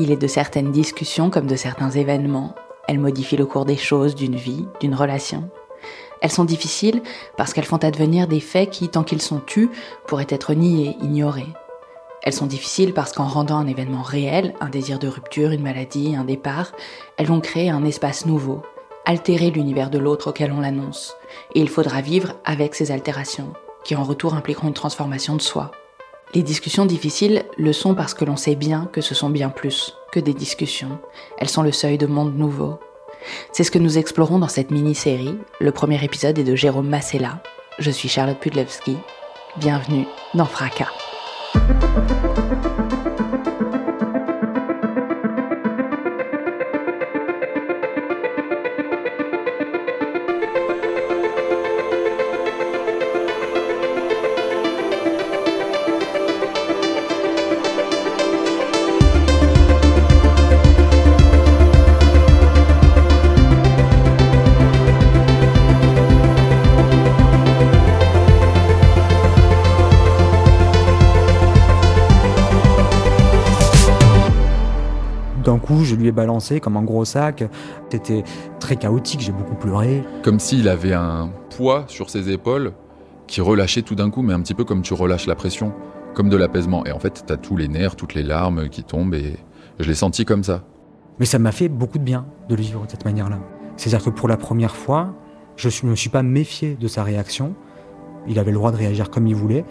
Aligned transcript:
Il 0.00 0.12
est 0.12 0.16
de 0.16 0.28
certaines 0.28 0.70
discussions 0.70 1.28
comme 1.28 1.48
de 1.48 1.56
certains 1.56 1.90
événements. 1.90 2.54
Elles 2.86 3.00
modifient 3.00 3.36
le 3.36 3.46
cours 3.46 3.64
des 3.64 3.76
choses, 3.76 4.14
d'une 4.14 4.36
vie, 4.36 4.64
d'une 4.78 4.94
relation. 4.94 5.50
Elles 6.20 6.30
sont 6.30 6.44
difficiles 6.44 7.02
parce 7.36 7.52
qu'elles 7.52 7.64
font 7.64 7.78
advenir 7.78 8.28
des 8.28 8.38
faits 8.38 8.70
qui, 8.70 8.88
tant 8.88 9.02
qu'ils 9.02 9.20
sont 9.20 9.40
tus, 9.40 9.68
pourraient 10.06 10.28
être 10.28 10.54
niés, 10.54 10.96
ignorés. 11.02 11.52
Elles 12.22 12.32
sont 12.32 12.46
difficiles 12.46 12.94
parce 12.94 13.12
qu'en 13.12 13.26
rendant 13.26 13.56
un 13.56 13.66
événement 13.66 14.02
réel, 14.02 14.54
un 14.60 14.68
désir 14.68 15.00
de 15.00 15.08
rupture, 15.08 15.50
une 15.50 15.62
maladie, 15.62 16.14
un 16.14 16.24
départ, 16.24 16.70
elles 17.16 17.26
vont 17.26 17.40
créer 17.40 17.70
un 17.70 17.84
espace 17.84 18.24
nouveau, 18.24 18.62
altérer 19.04 19.50
l'univers 19.50 19.90
de 19.90 19.98
l'autre 19.98 20.30
auquel 20.30 20.52
on 20.52 20.60
l'annonce. 20.60 21.16
Et 21.56 21.60
il 21.60 21.68
faudra 21.68 22.02
vivre 22.02 22.34
avec 22.44 22.76
ces 22.76 22.92
altérations, 22.92 23.52
qui 23.82 23.96
en 23.96 24.04
retour 24.04 24.34
impliqueront 24.34 24.68
une 24.68 24.74
transformation 24.74 25.34
de 25.34 25.42
soi. 25.42 25.72
Les 26.34 26.42
discussions 26.42 26.84
difficiles 26.84 27.44
le 27.56 27.72
sont 27.72 27.94
parce 27.94 28.12
que 28.12 28.26
l'on 28.26 28.36
sait 28.36 28.54
bien 28.54 28.88
que 28.92 29.00
ce 29.00 29.14
sont 29.14 29.30
bien 29.30 29.48
plus 29.48 29.94
que 30.12 30.20
des 30.20 30.34
discussions. 30.34 30.98
Elles 31.38 31.48
sont 31.48 31.62
le 31.62 31.72
seuil 31.72 31.96
de 31.96 32.06
monde 32.06 32.36
nouveau. 32.36 32.78
C'est 33.50 33.64
ce 33.64 33.70
que 33.70 33.78
nous 33.78 33.96
explorons 33.96 34.38
dans 34.38 34.48
cette 34.48 34.70
mini-série. 34.70 35.38
Le 35.58 35.72
premier 35.72 36.02
épisode 36.04 36.38
est 36.38 36.44
de 36.44 36.54
Jérôme 36.54 36.88
Massella. 36.88 37.42
Je 37.78 37.90
suis 37.90 38.10
Charlotte 38.10 38.38
Pudlewski. 38.38 38.98
Bienvenue 39.56 40.06
dans 40.34 40.44
Fracas. 40.44 40.88
Je 75.88 75.96
lui 75.96 76.08
ai 76.08 76.12
balancé 76.12 76.60
comme 76.60 76.76
un 76.76 76.82
gros 76.82 77.04
sac. 77.04 77.44
C'était 77.90 78.22
très 78.60 78.76
chaotique, 78.76 79.20
j'ai 79.20 79.32
beaucoup 79.32 79.54
pleuré. 79.54 80.04
Comme 80.22 80.38
s'il 80.38 80.68
avait 80.68 80.92
un 80.92 81.30
poids 81.56 81.84
sur 81.88 82.10
ses 82.10 82.30
épaules 82.30 82.72
qui 83.26 83.40
relâchait 83.40 83.82
tout 83.82 83.94
d'un 83.94 84.10
coup, 84.10 84.22
mais 84.22 84.34
un 84.34 84.40
petit 84.40 84.54
peu 84.54 84.64
comme 84.64 84.82
tu 84.82 84.94
relâches 84.94 85.26
la 85.26 85.34
pression, 85.34 85.72
comme 86.14 86.28
de 86.28 86.36
l'apaisement. 86.36 86.84
Et 86.86 86.92
en 86.92 86.98
fait, 86.98 87.24
t'as 87.26 87.36
tous 87.36 87.56
les 87.56 87.68
nerfs, 87.68 87.96
toutes 87.96 88.14
les 88.14 88.22
larmes 88.22 88.68
qui 88.68 88.84
tombent, 88.84 89.14
et 89.14 89.36
je 89.78 89.88
l'ai 89.88 89.94
senti 89.94 90.24
comme 90.24 90.44
ça. 90.44 90.64
Mais 91.18 91.26
ça 91.26 91.38
m'a 91.38 91.52
fait 91.52 91.68
beaucoup 91.68 91.98
de 91.98 92.04
bien 92.04 92.26
de 92.48 92.54
le 92.54 92.62
vivre 92.62 92.84
de 92.84 92.90
cette 92.90 93.04
manière-là. 93.04 93.38
C'est-à-dire 93.76 94.04
que 94.04 94.10
pour 94.10 94.28
la 94.28 94.36
première 94.36 94.76
fois, 94.76 95.14
je 95.56 95.68
ne 95.84 95.90
me 95.90 95.96
suis 95.96 96.10
pas 96.10 96.22
méfié 96.22 96.76
de 96.78 96.88
sa 96.88 97.02
réaction. 97.02 97.54
Il 98.26 98.38
avait 98.38 98.50
le 98.50 98.56
droit 98.56 98.72
de 98.72 98.76
réagir 98.76 99.10
comme 99.10 99.26
il 99.26 99.34
voulait. 99.34 99.64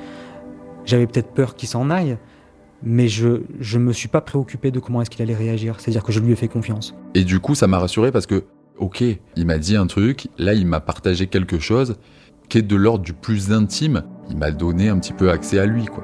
J'avais 0.86 1.08
peut-être 1.08 1.32
peur 1.32 1.56
qu'il 1.56 1.68
s'en 1.68 1.90
aille, 1.90 2.18
mais 2.84 3.08
je 3.08 3.42
ne 3.62 3.80
me 3.80 3.94
suis 3.94 4.08
pas 4.08 4.22
préoccupé 4.22 4.72
de 4.72 4.80
comment 4.80 5.02
est-ce 5.02 5.10
qu'il 5.10 5.22
allait 5.22 5.36
réagir. 5.36 5.80
C'est-à-dire 5.80 6.04
que 6.04 6.12
je 6.12 6.20
lui 6.20 6.32
ai 6.32 6.36
fait 6.36 6.48
confiance. 6.48 6.96
Et 7.16 7.24
du 7.24 7.40
coup, 7.40 7.56
ça 7.56 7.68
m'a 7.68 7.80
rassuré 7.80 8.12
parce 8.12 8.26
que, 8.26 8.44
ok, 8.78 9.04
il 9.36 9.46
m'a 9.46 9.58
dit 9.58 9.76
un 9.76 9.88
truc, 9.88 10.28
là, 10.38 10.54
il 10.54 10.68
m'a 10.68 10.80
partagé 10.80 11.28
quelque 11.28 11.60
chose 11.60 11.96
qui 12.50 12.60
est 12.60 12.62
de 12.62 12.76
l'ordre 12.76 13.04
du 13.04 13.14
plus 13.14 13.52
intime. 13.52 14.04
Il 14.30 14.38
m'a 14.38 14.52
donné 14.52 14.90
un 14.90 15.00
petit 15.00 15.14
peu 15.14 15.30
accès 15.32 15.60
à 15.60 15.66
lui, 15.66 15.86
quoi. 15.86 16.04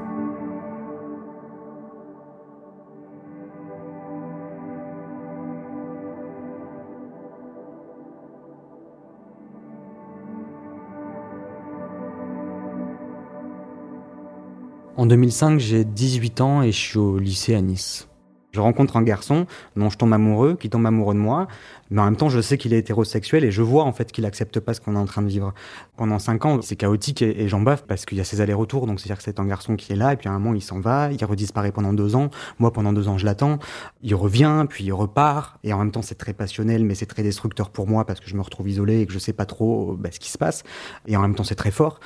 En 15.04 15.06
2005, 15.06 15.60
j'ai 15.60 15.84
18 15.84 16.40
ans 16.40 16.62
et 16.62 16.72
je 16.72 16.80
suis 16.80 16.98
au 16.98 17.18
lycée 17.18 17.56
à 17.56 17.60
Nice. 17.60 18.08
Je 18.54 18.62
rencontre 18.62 18.96
un 18.96 19.02
garçon 19.02 19.48
dont 19.76 19.90
je 19.90 19.98
tombe 19.98 20.14
amoureux, 20.14 20.56
qui 20.58 20.70
tombe 20.70 20.86
amoureux 20.86 21.14
de 21.14 21.20
moi, 21.20 21.50
mais 21.92 22.00
en 22.00 22.06
même 22.06 22.16
temps, 22.16 22.30
je 22.30 22.40
sais 22.40 22.58
qu'il 22.58 22.74
est 22.74 22.78
hétérosexuel 22.78 23.44
et 23.44 23.52
je 23.52 23.62
vois 23.62 23.84
en 23.84 23.92
fait 23.92 24.14
qu'il 24.14 24.26
accepte 24.26 24.62
pas 24.62 24.74
ce 24.74 24.80
qu'on 24.80 24.96
est 24.96 25.00
en 25.00 25.04
train 25.04 25.22
de 25.22 25.28
vivre. 25.28 25.54
Pendant 25.96 26.18
cinq 26.18 26.46
ans, 26.46 26.60
c'est 26.64 26.76
chaotique 26.76 27.22
et, 27.22 27.48
j'en 27.48 27.62
baffe 27.62 27.84
parce 27.86 28.06
qu'il 28.06 28.18
y 28.18 28.22
a 28.22 28.24
ces 28.24 28.42
allers-retours. 28.42 28.88
Donc, 28.88 29.00
c'est-à-dire 29.00 29.18
que 29.18 29.24
c'est 29.24 29.40
un 29.40 29.46
garçon 29.46 29.76
qui 29.76 29.94
est 29.94 29.96
là 29.96 30.14
et 30.14 30.16
puis 30.16 30.28
à 30.28 30.32
un 30.32 30.40
moment, 30.40 30.56
il 30.56 30.62
s'en 30.62 30.80
va, 30.80 31.12
il 31.12 31.24
redisparaît 31.24 31.72
pendant 31.72 31.94
deux 31.94 32.16
ans. 32.16 32.32
Moi, 32.58 32.74
pendant 32.74 32.94
deux 32.94 33.08
ans, 33.08 33.20
je 33.20 33.26
l'attends. 33.26 33.60
Il 34.02 34.16
revient, 34.16 34.66
puis 34.68 34.86
il 34.86 34.92
repart. 34.92 35.60
Et 35.64 35.72
en 35.72 35.78
même 35.78 35.92
temps, 35.92 36.02
c'est 36.02 36.16
très 36.16 36.34
passionnel, 36.34 36.84
mais 36.84 36.96
c'est 36.96 37.06
très 37.06 37.22
destructeur 37.22 37.70
pour 37.70 37.88
moi 37.88 38.06
parce 38.06 38.20
que 38.20 38.28
je 38.28 38.36
me 38.36 38.42
retrouve 38.42 38.70
isolé 38.70 39.02
et 39.02 39.06
que 39.06 39.14
je 39.14 39.20
sais 39.20 39.34
pas 39.34 39.46
trop 39.46 39.96
bah, 39.96 40.10
ce 40.12 40.20
qui 40.20 40.32
se 40.32 40.38
passe. 40.40 40.64
Et 41.06 41.16
en 41.16 41.22
même 41.22 41.36
temps, 41.36 41.44
c'est 41.44 41.54
très 41.54 41.72
fort. 41.72 42.00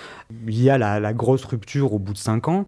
Il 0.48 0.62
y 0.62 0.70
a 0.70 0.78
la, 0.78 1.14
grosse 1.14 1.46
rupture 1.46 1.94
au 1.94 2.00
bout 2.00 2.12
de 2.12 2.18
cinq 2.18 2.50
ans. 2.50 2.66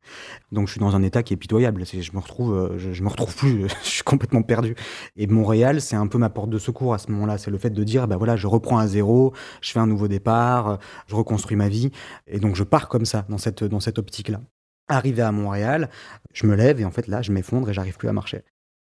Donc, 0.53 0.68
je 0.68 0.72
suis 0.72 0.80
dans 0.80 0.96
un 0.96 1.03
état 1.03 1.22
qui 1.22 1.34
est 1.34 1.38
pitoyable. 1.38 1.84
Je 1.86 2.12
me 2.13 2.19
retrouve, 2.19 2.78
je, 2.78 2.94
je 2.94 3.03
me 3.03 3.09
retrouve 3.09 3.36
plus. 3.36 3.68
je 3.84 3.90
suis 3.90 4.03
complètement 4.03 4.41
perdu. 4.41 4.74
Et 5.18 5.28
Montréal, 5.28 5.81
c'est 5.81 5.97
un 5.97 6.07
peu 6.07 6.18
ma 6.18 6.30
porte 6.30 6.50
de 6.50 6.57
secours 6.57 6.94
à 6.94 6.97
ce 6.97 7.12
moment-là. 7.12 7.38
C'est 7.38 7.51
le 7.51 7.57
fait 7.57 7.72
de 7.72 7.84
dire, 7.84 8.07
ben 8.07 8.16
voilà, 8.16 8.38
je 8.38 8.47
reprends 8.47 8.78
à 8.78 8.88
zéro, 8.88 9.34
je 9.62 9.72
fais 9.72 9.80
un 9.80 9.88
nouveau 9.88 10.07
départ, 10.07 10.80
je 11.09 11.16
reconstruis 11.16 11.58
ma 11.58 11.70
vie. 11.70 11.92
Et 12.28 12.40
donc, 12.40 12.56
je 12.56 12.64
pars 12.64 12.88
comme 12.88 13.06
ça, 13.06 13.25
dans 13.30 13.38
cette, 13.38 13.64
dans 13.64 13.80
cette 13.80 14.00
optique-là. 14.00 14.42
Arrivé 14.88 15.22
à 15.22 15.31
Montréal, 15.31 15.90
je 16.34 16.47
me 16.47 16.56
lève 16.56 16.80
et 16.80 16.86
en 16.86 16.92
fait, 16.92 17.08
là, 17.08 17.22
je 17.22 17.31
m'effondre 17.31 17.70
et 17.70 17.74
j'arrive 17.74 17.97
plus 17.97 18.09
à 18.09 18.14
marcher. 18.14 18.44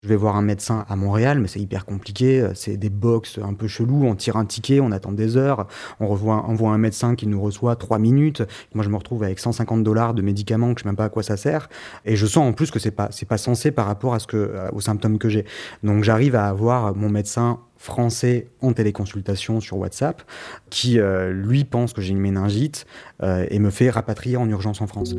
Je 0.04 0.10
vais 0.10 0.16
voir 0.16 0.36
un 0.36 0.44
médecin 0.44 0.86
à 0.88 0.96
Montréal, 0.96 1.40
mais 1.40 1.48
c'est 1.48 1.60
hyper 1.60 1.84
compliqué. 1.84 2.48
C'est 2.54 2.78
des 2.78 2.92
box 2.92 3.40
un 3.44 3.56
peu 3.56 3.68
chelous. 3.68 4.06
On 4.06 4.14
tire 4.14 4.38
un 4.38 4.46
ticket, 4.46 4.80
on 4.80 4.92
attend 4.92 5.12
des 5.12 5.38
heures. 5.38 5.68
On 6.00 6.08
revoit, 6.08 6.46
on 6.48 6.54
voit 6.54 6.70
un 6.70 6.78
médecin 6.78 7.16
qui 7.16 7.26
nous 7.26 7.42
reçoit 7.42 7.76
trois 7.76 7.98
minutes. 7.98 8.44
Moi, 8.76 8.84
je 8.84 8.90
me 8.90 8.96
retrouve 8.96 9.24
avec 9.24 9.40
150 9.40 9.84
dollars 9.84 10.14
de 10.14 10.22
médicaments 10.22 10.76
que 10.76 10.80
je 10.80 10.84
sais 10.84 10.90
même 10.90 10.96
pas 10.96 11.06
à 11.06 11.10
quoi 11.10 11.24
ça 11.24 11.36
sert. 11.36 11.68
Et 12.06 12.16
je 12.16 12.28
sens 12.28 12.48
en 12.48 12.54
plus 12.54 12.70
que 12.70 12.78
c'est 12.78 12.92
pas, 12.92 13.08
c'est 13.10 13.26
pas 13.26 13.40
censé 13.40 13.72
par 13.72 13.88
rapport 13.88 14.14
à 14.14 14.20
ce 14.20 14.28
que, 14.28 14.70
aux 14.72 14.82
symptômes 14.82 15.18
que 15.18 15.30
j'ai. 15.30 15.46
Donc, 15.82 16.04
j'arrive 16.04 16.36
à 16.36 16.48
avoir 16.48 16.96
mon 16.96 17.10
médecin 17.10 17.60
français 17.78 18.50
en 18.62 18.74
téléconsultation 18.74 19.62
sur 19.62 19.78
WhatsApp, 19.78 20.22
qui 20.70 21.00
euh, 21.00 21.32
lui 21.32 21.64
pense 21.64 21.94
que 21.94 22.02
j'ai 22.02 22.12
une 22.12 22.20
méningite 22.20 22.86
euh, 23.24 23.46
et 23.50 23.60
me 23.60 23.72
fait 23.72 23.90
rapatrier 23.90 24.38
en 24.38 24.48
urgence 24.48 24.80
en 24.82 24.88
France. 24.88 25.16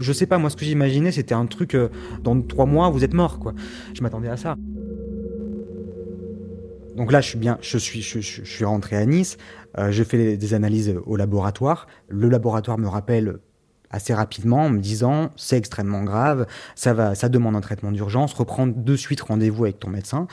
Je 0.00 0.12
sais 0.12 0.26
pas, 0.26 0.38
moi 0.38 0.50
ce 0.50 0.56
que 0.56 0.64
j'imaginais 0.64 1.12
c'était 1.12 1.34
un 1.34 1.46
truc, 1.46 1.74
euh, 1.74 1.88
dans 2.22 2.40
trois 2.42 2.66
mois 2.66 2.90
vous 2.90 3.04
êtes 3.04 3.14
mort 3.14 3.38
quoi. 3.38 3.54
Je 3.94 4.02
m'attendais 4.02 4.28
à 4.28 4.36
ça. 4.36 4.56
Donc 6.96 7.12
là 7.12 7.20
je 7.20 7.28
suis 7.28 7.38
bien, 7.38 7.58
je 7.60 7.78
suis, 7.78 8.02
je, 8.02 8.20
suis 8.20 8.64
rentré 8.64 8.96
à 8.96 9.06
Nice, 9.06 9.36
euh, 9.78 9.90
je 9.92 10.02
fais 10.02 10.36
des 10.36 10.54
analyses 10.54 10.94
au 11.06 11.16
laboratoire. 11.16 11.86
Le 12.08 12.28
laboratoire 12.28 12.78
me 12.78 12.88
rappelle 12.88 13.38
assez 13.90 14.12
rapidement 14.12 14.64
en 14.64 14.70
me 14.70 14.80
disant 14.80 15.30
c'est 15.36 15.56
extrêmement 15.56 16.02
grave, 16.02 16.46
ça 16.74 16.92
va, 16.92 17.14
ça 17.14 17.28
demande 17.28 17.56
un 17.56 17.60
traitement 17.60 17.92
d'urgence, 17.92 18.34
reprendre 18.34 18.74
de 18.76 18.96
suite 18.96 19.20
rendez-vous 19.20 19.64
avec 19.64 19.78
ton 19.78 19.90
médecin. 19.90 20.26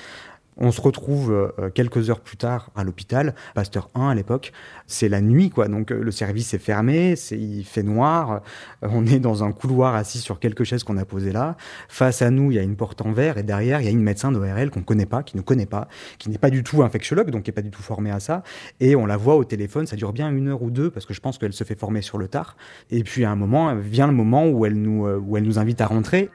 On 0.57 0.71
se 0.71 0.79
retrouve 0.79 1.33
euh, 1.33 1.69
quelques 1.69 2.09
heures 2.09 2.21
plus 2.21 2.37
tard 2.37 2.69
à 2.75 2.85
l'hôpital, 2.85 3.35
Pasteur 3.55 3.89
1 3.93 4.09
à 4.09 4.15
l'époque. 4.15 4.53
C'est 4.87 5.09
la 5.09 5.19
nuit, 5.19 5.49
quoi. 5.49 5.67
Donc 5.67 5.91
euh, 5.91 6.01
le 6.01 6.11
service 6.11 6.53
est 6.53 6.59
fermé, 6.59 7.17
c'est, 7.17 7.37
il 7.37 7.65
fait 7.65 7.83
noir. 7.83 8.41
Euh, 8.81 8.87
on 8.89 9.05
est 9.05 9.19
dans 9.19 9.43
un 9.43 9.51
couloir 9.51 9.95
assis 9.95 10.19
sur 10.19 10.39
quelques 10.39 10.63
chaises 10.63 10.85
qu'on 10.85 10.97
a 10.97 11.03
posées 11.03 11.33
là. 11.33 11.57
Face 11.89 12.21
à 12.21 12.29
nous, 12.29 12.51
il 12.51 12.55
y 12.55 12.59
a 12.59 12.63
une 12.63 12.77
porte 12.77 13.01
en 13.01 13.11
verre 13.11 13.37
et 13.37 13.43
derrière, 13.43 13.81
il 13.81 13.85
y 13.85 13.87
a 13.89 13.91
une 13.91 14.01
médecin 14.01 14.31
d'ORL 14.31 14.69
qu'on 14.69 14.81
connaît 14.81 15.05
pas, 15.05 15.23
qui 15.23 15.35
ne 15.35 15.41
connaît 15.41 15.65
pas, 15.65 15.89
qui 16.19 16.29
n'est 16.29 16.37
pas 16.37 16.49
du 16.49 16.63
tout 16.63 16.83
infectiologue, 16.83 17.31
donc 17.31 17.43
qui 17.43 17.49
est 17.49 17.53
pas 17.53 17.61
du 17.61 17.71
tout 17.71 17.83
formé 17.83 18.09
à 18.11 18.21
ça. 18.21 18.41
Et 18.79 18.95
on 18.95 19.05
la 19.05 19.17
voit 19.17 19.35
au 19.35 19.43
téléphone, 19.43 19.87
ça 19.87 19.97
dure 19.97 20.13
bien 20.13 20.31
une 20.31 20.47
heure 20.47 20.61
ou 20.61 20.71
deux 20.71 20.89
parce 20.89 21.05
que 21.05 21.13
je 21.13 21.19
pense 21.19 21.37
qu'elle 21.37 21.53
se 21.53 21.65
fait 21.65 21.77
former 21.77 22.01
sur 22.01 22.17
le 22.17 22.29
tard. 22.29 22.55
Et 22.91 23.03
puis 23.03 23.25
à 23.25 23.31
un 23.31 23.35
moment, 23.35 23.75
vient 23.75 24.07
le 24.07 24.13
moment 24.13 24.47
où 24.47 24.65
elle 24.65 24.81
nous, 24.81 25.05
où 25.05 25.35
elle 25.35 25.43
nous 25.43 25.59
invite 25.59 25.81
à 25.81 25.87
rentrer. 25.87 26.29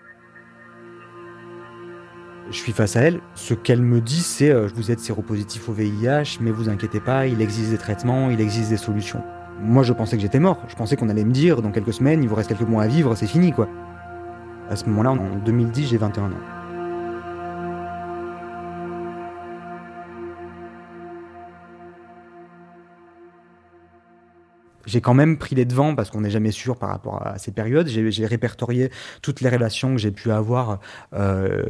Je 2.50 2.56
suis 2.56 2.72
face 2.72 2.96
à 2.96 3.02
elle. 3.02 3.20
Ce 3.36 3.54
qu'elle 3.54 3.80
me 3.80 4.00
dit, 4.00 4.20
c'est 4.20 4.50
euh, 4.50 4.68
vous 4.74 4.90
êtes 4.90 4.98
séropositif 4.98 5.68
au 5.68 5.72
VIH, 5.72 6.38
mais 6.40 6.50
vous 6.50 6.68
inquiétez 6.68 6.98
pas, 6.98 7.26
il 7.28 7.40
existe 7.40 7.70
des 7.70 7.78
traitements, 7.78 8.28
il 8.28 8.40
existe 8.40 8.70
des 8.70 8.76
solutions. 8.76 9.22
Moi, 9.60 9.84
je 9.84 9.92
pensais 9.92 10.16
que 10.16 10.22
j'étais 10.22 10.40
mort. 10.40 10.58
Je 10.66 10.74
pensais 10.74 10.96
qu'on 10.96 11.08
allait 11.08 11.24
me 11.24 11.32
dire, 11.32 11.62
dans 11.62 11.70
quelques 11.70 11.92
semaines, 11.92 12.24
il 12.24 12.28
vous 12.28 12.34
reste 12.34 12.48
quelques 12.48 12.68
mois 12.68 12.82
à 12.82 12.86
vivre, 12.88 13.14
c'est 13.14 13.28
fini, 13.28 13.52
quoi. 13.52 13.68
À 14.68 14.74
ce 14.74 14.84
moment-là, 14.86 15.12
en 15.12 15.36
2010, 15.44 15.88
j'ai 15.90 15.96
21 15.96 16.24
ans. 16.24 16.59
J'ai 24.90 25.00
quand 25.00 25.14
même 25.14 25.38
pris 25.38 25.54
les 25.54 25.64
devants 25.64 25.94
parce 25.94 26.10
qu'on 26.10 26.20
n'est 26.20 26.30
jamais 26.30 26.50
sûr 26.50 26.76
par 26.76 26.88
rapport 26.88 27.24
à 27.24 27.38
ces 27.38 27.52
périodes. 27.52 27.86
J'ai 27.86 28.26
répertorié 28.26 28.90
toutes 29.22 29.40
les 29.40 29.48
relations 29.48 29.92
que 29.92 29.98
j'ai 29.98 30.10
pu 30.10 30.32
avoir 30.32 30.80
euh, 31.14 31.62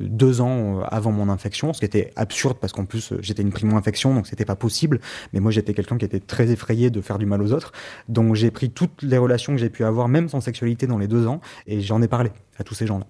deux 0.00 0.40
ans 0.40 0.80
avant 0.88 1.12
mon 1.12 1.28
infection, 1.28 1.72
ce 1.72 1.80
qui 1.80 1.84
était 1.84 2.12
absurde 2.16 2.56
parce 2.58 2.72
qu'en 2.72 2.86
plus 2.86 3.12
j'étais 3.20 3.42
une 3.42 3.52
primo-infection, 3.52 4.14
donc 4.14 4.26
c'était 4.26 4.46
pas 4.46 4.56
possible. 4.56 5.00
Mais 5.32 5.40
moi 5.40 5.50
j'étais 5.50 5.74
quelqu'un 5.74 5.98
qui 5.98 6.06
était 6.06 6.20
très 6.20 6.50
effrayé 6.50 6.90
de 6.90 7.00
faire 7.02 7.18
du 7.18 7.26
mal 7.26 7.42
aux 7.42 7.52
autres, 7.52 7.72
donc 8.08 8.34
j'ai 8.34 8.50
pris 8.50 8.70
toutes 8.70 9.02
les 9.02 9.18
relations 9.18 9.52
que 9.52 9.58
j'ai 9.58 9.70
pu 9.70 9.84
avoir, 9.84 10.08
même 10.08 10.28
sans 10.28 10.40
sexualité, 10.40 10.86
dans 10.86 10.98
les 10.98 11.08
deux 11.08 11.26
ans, 11.26 11.40
et 11.66 11.80
j'en 11.80 12.00
ai 12.00 12.08
parlé 12.08 12.30
à 12.58 12.64
tous 12.64 12.74
ces 12.74 12.86
gens-là. 12.86 13.06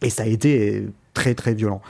Et 0.00 0.10
ça 0.10 0.22
a 0.22 0.26
été 0.26 0.86
très 1.12 1.34
très 1.34 1.54
violent 1.54 1.82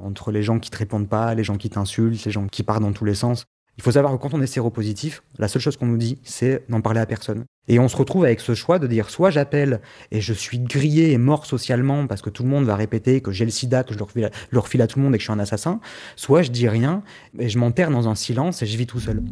entre 0.00 0.30
les 0.30 0.42
gens 0.42 0.58
qui 0.58 0.70
te 0.70 0.76
répondent 0.76 1.08
pas, 1.08 1.34
les 1.34 1.42
gens 1.42 1.56
qui 1.56 1.70
t'insultent, 1.70 2.24
les 2.24 2.30
gens 2.30 2.46
qui 2.46 2.62
partent 2.62 2.82
dans 2.82 2.92
tous 2.92 3.04
les 3.04 3.14
sens. 3.14 3.46
Il 3.78 3.84
faut 3.84 3.92
savoir 3.92 4.12
que 4.12 4.18
quand 4.20 4.34
on 4.34 4.42
est 4.42 4.46
séropositif, 4.48 5.22
la 5.38 5.46
seule 5.46 5.62
chose 5.62 5.76
qu'on 5.76 5.86
nous 5.86 5.96
dit, 5.96 6.18
c'est 6.24 6.64
n'en 6.68 6.80
parler 6.80 6.98
à 6.98 7.06
personne. 7.06 7.44
Et 7.68 7.78
on 7.78 7.86
se 7.86 7.96
retrouve 7.96 8.24
avec 8.24 8.40
ce 8.40 8.54
choix 8.54 8.80
de 8.80 8.88
dire 8.88 9.08
soit 9.08 9.30
j'appelle 9.30 9.80
et 10.10 10.20
je 10.20 10.32
suis 10.32 10.58
grillé 10.58 11.12
et 11.12 11.18
mort 11.18 11.46
socialement 11.46 12.08
parce 12.08 12.20
que 12.20 12.28
tout 12.28 12.42
le 12.42 12.48
monde 12.48 12.64
va 12.64 12.74
répéter 12.74 13.20
que 13.20 13.30
j'ai 13.30 13.44
le 13.44 13.52
sida, 13.52 13.84
que 13.84 13.94
je 13.94 13.98
le 13.98 14.58
refile, 14.58 14.82
à 14.82 14.86
tout 14.88 14.98
le 14.98 15.04
monde 15.04 15.14
et 15.14 15.18
que 15.18 15.22
je 15.22 15.26
suis 15.26 15.32
un 15.32 15.38
assassin, 15.38 15.78
soit 16.16 16.42
je 16.42 16.50
dis 16.50 16.68
rien 16.68 17.02
et 17.38 17.48
je 17.48 17.58
m'enterre 17.58 17.90
dans 17.90 18.08
un 18.08 18.16
silence 18.16 18.62
et 18.62 18.66
je 18.66 18.76
vis 18.76 18.86
tout 18.86 18.98
seul. 18.98 19.22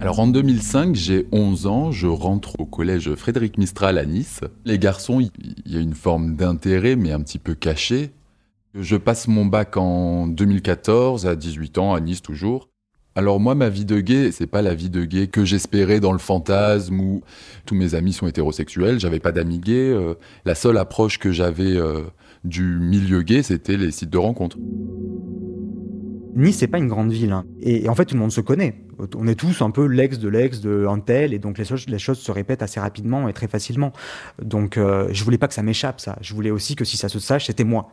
Alors 0.00 0.18
en 0.18 0.26
2005, 0.26 0.96
j'ai 0.96 1.28
11 1.30 1.66
ans, 1.66 1.92
je 1.92 2.08
rentre 2.08 2.58
au 2.58 2.66
collège 2.66 3.14
Frédéric 3.14 3.56
Mistral 3.56 3.98
à 3.98 4.04
Nice. 4.04 4.40
Les 4.64 4.80
garçons, 4.80 5.20
il 5.20 5.30
y 5.64 5.76
a 5.76 5.80
une 5.80 5.94
forme 5.94 6.34
d'intérêt 6.34 6.96
mais 6.96 7.12
un 7.12 7.20
petit 7.20 7.38
peu 7.38 7.54
caché. 7.54 8.10
Je 8.78 8.96
passe 8.96 9.26
mon 9.26 9.46
bac 9.46 9.78
en 9.78 10.26
2014, 10.26 11.26
à 11.26 11.34
18 11.34 11.78
ans, 11.78 11.94
à 11.94 12.00
Nice 12.00 12.20
toujours. 12.20 12.68
Alors 13.14 13.40
moi, 13.40 13.54
ma 13.54 13.70
vie 13.70 13.86
de 13.86 14.00
gay, 14.00 14.30
c'est 14.32 14.46
pas 14.46 14.60
la 14.60 14.74
vie 14.74 14.90
de 14.90 15.04
gay 15.04 15.28
que 15.28 15.46
j'espérais 15.46 16.00
dans 16.00 16.12
le 16.12 16.18
fantasme 16.18 17.00
où 17.00 17.22
tous 17.64 17.74
mes 17.74 17.94
amis 17.94 18.12
sont 18.12 18.26
hétérosexuels, 18.26 19.00
j'avais 19.00 19.20
pas 19.20 19.32
d'amis 19.32 19.60
gays. 19.60 19.90
Euh, 19.90 20.14
la 20.44 20.54
seule 20.54 20.76
approche 20.76 21.18
que 21.18 21.32
j'avais 21.32 21.74
euh, 21.74 22.02
du 22.44 22.78
milieu 22.78 23.22
gay, 23.22 23.42
c'était 23.42 23.78
les 23.78 23.90
sites 23.90 24.10
de 24.10 24.18
rencontres. 24.18 24.58
Nice, 26.34 26.58
c'est 26.58 26.68
pas 26.68 26.76
une 26.76 26.88
grande 26.88 27.10
ville. 27.10 27.32
Hein. 27.32 27.46
Et, 27.60 27.88
en 27.88 27.94
fait, 27.94 28.04
tout 28.04 28.14
le 28.14 28.20
monde 28.20 28.32
se 28.32 28.42
connaît. 28.42 28.84
On 29.16 29.26
est 29.26 29.34
tous 29.34 29.62
un 29.62 29.70
peu 29.70 29.86
l'ex 29.86 30.18
de 30.18 30.28
l'ex 30.28 30.60
de 30.60 30.86
un 30.88 30.98
tel, 31.00 31.34
et 31.34 31.38
donc 31.38 31.58
les 31.58 31.64
choses, 31.64 32.18
se 32.18 32.32
répètent 32.32 32.62
assez 32.62 32.80
rapidement 32.80 33.28
et 33.28 33.32
très 33.32 33.48
facilement. 33.48 33.92
Donc, 34.40 34.76
euh, 34.76 35.08
je 35.12 35.24
voulais 35.24 35.38
pas 35.38 35.48
que 35.48 35.54
ça 35.54 35.62
m'échappe, 35.62 36.00
ça. 36.00 36.16
Je 36.20 36.34
voulais 36.34 36.50
aussi 36.50 36.76
que 36.76 36.84
si 36.84 36.96
ça 36.96 37.08
se 37.08 37.18
sache, 37.18 37.46
c'était 37.46 37.64
moi. 37.64 37.90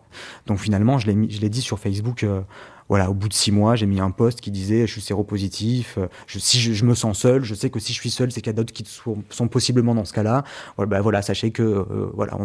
Donc 0.48 0.60
finalement, 0.60 0.98
je 0.98 1.08
l'ai, 1.08 1.30
je 1.30 1.42
l'ai 1.42 1.50
dit 1.50 1.62
sur 1.62 1.80
Facebook 1.80 2.24
euh, 2.24 2.42
voilà, 2.90 3.10
au 3.10 3.14
bout 3.14 3.30
de 3.30 3.34
six 3.34 3.52
mois, 3.52 3.76
j'ai 3.76 3.86
mis 3.86 4.00
un 4.00 4.12
post 4.12 4.42
qui 4.42 4.52
disait 4.52 4.86
je 4.88 4.92
suis 4.92 5.02
séropositif. 5.02 5.98
Euh, 5.98 6.08
je, 6.28 6.40
si 6.40 6.60
je, 6.60 6.86
me 6.86 6.96
sens 6.96 7.20
seul, 7.20 7.44
je 7.44 7.56
sais 7.56 7.70
que 7.70 7.80
si 7.80 7.94
je 7.94 8.00
suis 8.00 8.10
seul, 8.10 8.32
c'est 8.32 8.42
qu'il 8.42 8.50
y 8.50 8.56
a 8.56 8.58
d'autres 8.58 8.74
qui 8.74 8.84
sont, 8.86 9.48
possiblement 9.48 9.96
dans 9.96 10.06
ce 10.06 10.14
cas-là. 10.14 10.44
Voilà, 10.78 10.90
ben 10.90 11.02
voilà, 11.02 11.22
sachez 11.22 11.52
que 11.52 11.64
euh, 11.64 12.10
voilà, 12.14 12.38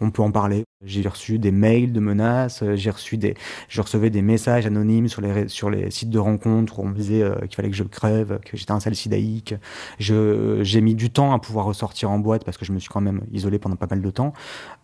on, 0.00 0.10
peut 0.10 0.22
en 0.22 0.30
parler. 0.30 0.64
J'ai 0.84 1.06
reçu 1.08 1.38
des 1.38 1.50
mails 1.50 1.92
de 1.92 2.00
menaces, 2.00 2.62
euh, 2.62 2.76
j'ai 2.76 2.90
reçu 2.90 3.16
des, 3.16 3.34
je 3.68 3.80
recevais 3.80 4.10
des 4.10 4.22
messages 4.22 4.66
anonymes 4.66 5.08
sur 5.08 5.20
les 5.20 5.48
sur 5.48 5.70
les 5.70 5.90
sites 5.90 6.10
de 6.10 6.18
rencontres 6.18 6.78
où 6.78 6.82
on 6.82 6.86
me 6.86 6.94
disait 6.94 7.24
qu'il 7.42 7.54
fallait 7.56 7.70
que 7.70 7.76
je 7.76 7.84
crève, 7.84 8.38
que 8.44 8.56
j'étais 8.56 8.72
un 8.72 8.80
sale 8.80 8.94
sidaïque. 8.94 9.54
Je 9.98 10.60
j'ai 10.62 10.80
mis 10.80 10.94
du 10.94 11.10
temps 11.10 11.32
à 11.32 11.38
pouvoir 11.38 11.66
ressortir 11.66 12.10
en 12.10 12.18
boîte 12.18 12.44
parce 12.44 12.56
que 12.56 12.64
je 12.64 12.72
me 12.72 12.78
suis 12.78 12.88
quand 12.88 13.00
même 13.00 13.22
isolé 13.32 13.58
pendant 13.58 13.76
pas 13.76 13.86
mal 13.90 14.02
de 14.02 14.10
temps. 14.10 14.32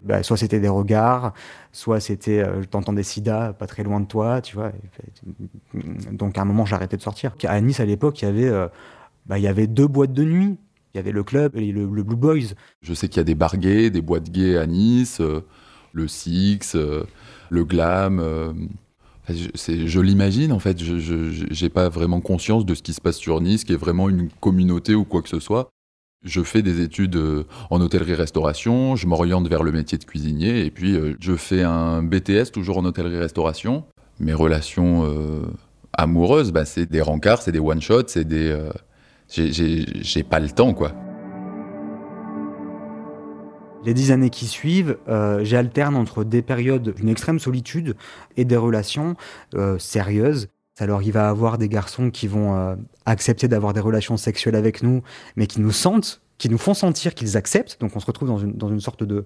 Ben, 0.02 0.22
soit 0.22 0.36
c'était 0.36 0.60
des 0.60 0.68
regards, 0.68 1.32
soit 1.72 2.00
c'était 2.00 2.40
euh, 2.40 2.64
t'entends 2.70 2.92
des 2.92 3.02
sida 3.02 3.52
pas 3.54 3.66
très 3.66 3.82
loin 3.82 4.00
de 4.00 4.06
toi, 4.06 4.40
tu 4.42 4.56
vois. 4.56 4.72
Donc 6.12 6.38
à 6.38 6.42
un 6.42 6.44
moment, 6.44 6.64
arrêté 6.70 6.96
de 6.96 7.02
sortir. 7.02 7.34
À 7.44 7.60
Nice, 7.60 7.80
à 7.80 7.84
l'époque, 7.84 8.20
il 8.22 8.24
y 8.24 8.28
avait, 8.28 8.48
euh, 8.48 8.68
bah, 9.26 9.38
il 9.38 9.42
y 9.42 9.48
avait 9.48 9.66
deux 9.66 9.86
boîtes 9.86 10.12
de 10.12 10.24
nuit. 10.24 10.56
Il 10.94 10.98
y 10.98 11.00
avait 11.00 11.12
le 11.12 11.24
club 11.24 11.56
et 11.56 11.72
le, 11.72 11.86
Blue 11.86 12.16
Boys. 12.16 12.54
Je 12.82 12.94
sais 12.94 13.08
qu'il 13.08 13.16
y 13.16 13.20
a 13.20 13.24
des 13.24 13.34
bars 13.34 13.56
gays, 13.56 13.90
des 13.90 14.02
boîtes 14.02 14.30
gays 14.30 14.56
à 14.56 14.66
Nice, 14.66 15.20
euh, 15.20 15.40
le 15.92 16.06
Six, 16.06 16.76
le 17.50 17.64
Glam. 17.64 18.22
je, 19.28 19.48
je 19.86 20.00
l'imagine 20.00 20.52
en 20.52 20.60
fait, 20.60 20.80
je 20.80 21.64
n'ai 21.64 21.68
pas 21.68 21.88
vraiment 21.88 22.20
conscience 22.20 22.64
de 22.64 22.74
ce 22.74 22.82
qui 22.82 22.92
se 22.92 23.00
passe 23.00 23.16
sur 23.16 23.40
Nice, 23.40 23.64
qui 23.64 23.72
est 23.72 23.76
vraiment 23.76 24.08
une 24.08 24.28
communauté 24.40 24.94
ou 24.94 25.04
quoi 25.04 25.22
que 25.22 25.28
ce 25.28 25.40
soit. 25.40 25.68
Je 26.24 26.42
fais 26.42 26.62
des 26.62 26.80
études 26.80 27.16
euh, 27.16 27.44
en 27.68 27.82
hôtellerie-restauration, 27.82 28.96
je 28.96 29.06
m'oriente 29.06 29.46
vers 29.46 29.62
le 29.62 29.72
métier 29.72 29.98
de 29.98 30.04
cuisinier 30.04 30.64
et 30.64 30.70
puis 30.70 30.96
euh, 30.96 31.14
je 31.20 31.36
fais 31.36 31.62
un 31.62 32.02
BTS 32.02 32.50
toujours 32.50 32.78
en 32.78 32.84
hôtellerie-restauration. 32.86 33.84
Mes 34.20 34.34
relations 34.34 35.04
euh, 35.04 35.42
amoureuses, 35.92 36.52
bah, 36.52 36.64
c'est 36.64 36.86
des 36.86 37.00
rencarts, 37.00 37.42
c'est 37.42 37.52
des 37.52 37.60
one-shots, 37.60 38.08
c'est 38.08 38.24
des... 38.24 38.56
J'ai 39.28 40.22
pas 40.22 40.38
le 40.38 40.50
temps, 40.50 40.74
quoi. 40.74 40.92
Les 43.84 43.94
dix 43.94 44.12
années 44.12 44.30
qui 44.30 44.46
suivent, 44.46 44.96
j'alterne 45.42 45.96
entre 45.96 46.24
des 46.24 46.40
périodes 46.40 46.94
d'une 46.94 47.08
extrême 47.08 47.38
solitude 47.38 47.96
et 48.36 48.44
des 48.44 48.56
relations 48.56 49.16
sérieuses. 49.78 50.48
Alors 50.78 51.02
il 51.02 51.12
va 51.12 51.28
avoir 51.28 51.56
des 51.58 51.68
garçons 51.68 52.10
qui 52.10 52.26
vont 52.26 52.56
euh, 52.56 52.74
accepter 53.06 53.46
d'avoir 53.46 53.72
des 53.72 53.80
relations 53.80 54.16
sexuelles 54.16 54.56
avec 54.56 54.82
nous, 54.82 55.02
mais 55.36 55.46
qui 55.46 55.60
nous 55.60 55.70
sentent, 55.70 56.20
qui 56.38 56.48
nous 56.48 56.58
font 56.58 56.74
sentir 56.74 57.14
qu'ils 57.14 57.36
acceptent. 57.36 57.80
Donc 57.80 57.94
on 57.94 58.00
se 58.00 58.06
retrouve 58.06 58.28
dans 58.28 58.38
une, 58.38 58.54
dans 58.54 58.68
une 58.68 58.80
sorte 58.80 59.04
de, 59.04 59.24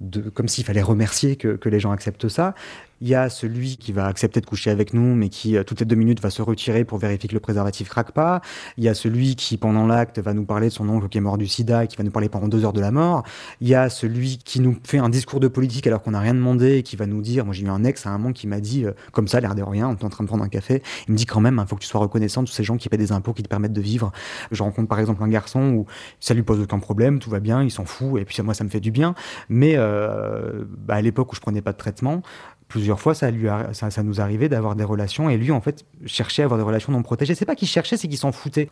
de 0.00 0.30
comme 0.30 0.48
s'il 0.48 0.64
fallait 0.64 0.82
remercier 0.82 1.36
que, 1.36 1.56
que, 1.56 1.68
les 1.68 1.78
gens 1.78 1.90
acceptent 1.90 2.28
ça. 2.28 2.54
Il 3.00 3.08
y 3.08 3.14
a 3.14 3.28
celui 3.28 3.76
qui 3.76 3.92
va 3.92 4.06
accepter 4.06 4.40
de 4.40 4.46
coucher 4.46 4.70
avec 4.70 4.92
nous, 4.92 5.14
mais 5.14 5.28
qui, 5.28 5.56
euh, 5.56 5.62
toutes 5.62 5.80
les 5.80 5.86
deux 5.86 5.96
minutes, 5.96 6.20
va 6.20 6.30
se 6.30 6.42
retirer 6.42 6.84
pour 6.84 6.98
vérifier 6.98 7.28
que 7.28 7.34
le 7.34 7.40
préservatif 7.40 7.88
craque 7.88 8.12
pas. 8.12 8.40
Il 8.76 8.84
y 8.84 8.88
a 8.88 8.94
celui 8.94 9.36
qui, 9.36 9.56
pendant 9.56 9.86
l'acte, 9.86 10.18
va 10.18 10.34
nous 10.34 10.44
parler 10.44 10.68
de 10.68 10.72
son 10.72 10.88
oncle 10.88 11.08
qui 11.08 11.18
est 11.18 11.20
mort 11.20 11.38
du 11.38 11.46
sida 11.46 11.84
et 11.84 11.86
qui 11.86 11.96
va 11.96 12.04
nous 12.04 12.10
parler 12.10 12.28
pendant 12.28 12.48
deux 12.48 12.64
heures 12.64 12.72
de 12.72 12.80
la 12.80 12.90
mort. 12.90 13.22
Il 13.60 13.68
y 13.68 13.74
a 13.74 13.88
celui 13.88 14.38
qui 14.38 14.60
nous 14.60 14.76
fait 14.84 14.98
un 14.98 15.08
discours 15.08 15.40
de 15.40 15.48
politique 15.48 15.86
alors 15.86 16.02
qu'on 16.02 16.10
n'a 16.10 16.20
rien 16.20 16.34
demandé 16.34 16.78
et 16.78 16.82
qui 16.82 16.96
va 16.96 17.06
nous 17.06 17.22
dire, 17.22 17.44
moi 17.44 17.54
j'ai 17.54 17.64
eu 17.64 17.68
un 17.68 17.84
ex 17.84 18.06
à 18.06 18.10
un 18.10 18.18
moment 18.18 18.32
qui 18.32 18.46
m'a 18.46 18.60
dit, 18.60 18.84
euh, 18.84 18.92
comme 19.12 19.28
ça, 19.28 19.40
l'air 19.40 19.54
de 19.54 19.62
rien, 19.62 19.88
on 19.88 19.92
est 19.92 20.04
en 20.04 20.08
train 20.08 20.24
de 20.24 20.28
prendre 20.28 20.44
un 20.44 20.48
café, 20.48 20.82
il 21.06 21.12
me 21.12 21.16
dit 21.16 21.26
quand 21.26 21.40
même, 21.40 21.54
il 21.54 21.60
hein, 21.60 21.66
faut 21.66 21.76
que 21.76 21.82
tu 21.82 21.88
sois 21.88 22.00
reconnaissant 22.00 22.42
de 22.42 22.48
tous 22.48 22.54
ces 22.54 22.64
gens 22.64 22.76
qui 22.76 22.88
paient 22.88 22.96
des 22.96 23.12
impôts 23.12 23.32
qui 23.32 23.42
te 23.42 23.48
permettent 23.48 23.72
de 23.72 23.80
vivre. 23.80 24.12
Je 24.50 24.62
rencontre 24.62 24.88
par 24.88 24.98
exemple 24.98 25.22
un 25.22 25.28
garçon 25.28 25.60
où 25.70 25.86
ça 26.20 26.34
lui 26.34 26.42
pose 26.42 26.60
aucun 26.60 26.78
problème, 26.78 27.18
tout 27.18 27.30
va 27.30 27.40
bien, 27.40 27.62
il 27.62 27.70
s'en 27.70 27.84
fout, 27.84 28.20
et 28.20 28.24
puis 28.24 28.42
moi 28.42 28.54
ça 28.54 28.64
me 28.64 28.68
fait 28.68 28.80
du 28.80 28.90
bien. 28.90 29.14
Mais 29.48 29.74
euh, 29.76 30.64
bah, 30.66 30.94
à 30.94 31.00
l'époque 31.00 31.32
où 31.32 31.36
je 31.36 31.40
prenais 31.40 31.62
pas 31.62 31.72
de 31.72 31.78
traitement, 31.78 32.22
plusieurs 32.68 33.00
fois, 33.00 33.14
ça, 33.14 33.30
lui 33.30 33.48
ça, 33.72 33.90
ça, 33.90 34.02
nous 34.02 34.20
arrivait 34.20 34.48
d'avoir 34.48 34.76
des 34.76 34.84
relations. 34.84 35.28
Et 35.30 35.36
lui, 35.36 35.50
en 35.50 35.60
fait, 35.60 35.84
cherchait 36.06 36.42
à 36.42 36.44
avoir 36.44 36.58
des 36.58 36.64
relations 36.64 36.92
non 36.92 37.02
protégées. 37.02 37.34
C'est 37.34 37.46
pas 37.46 37.56
qu'il 37.56 37.68
cherchait, 37.68 37.96
c'est 37.96 38.08
qu'il 38.08 38.18
s'en 38.18 38.30
foutait. 38.30 38.68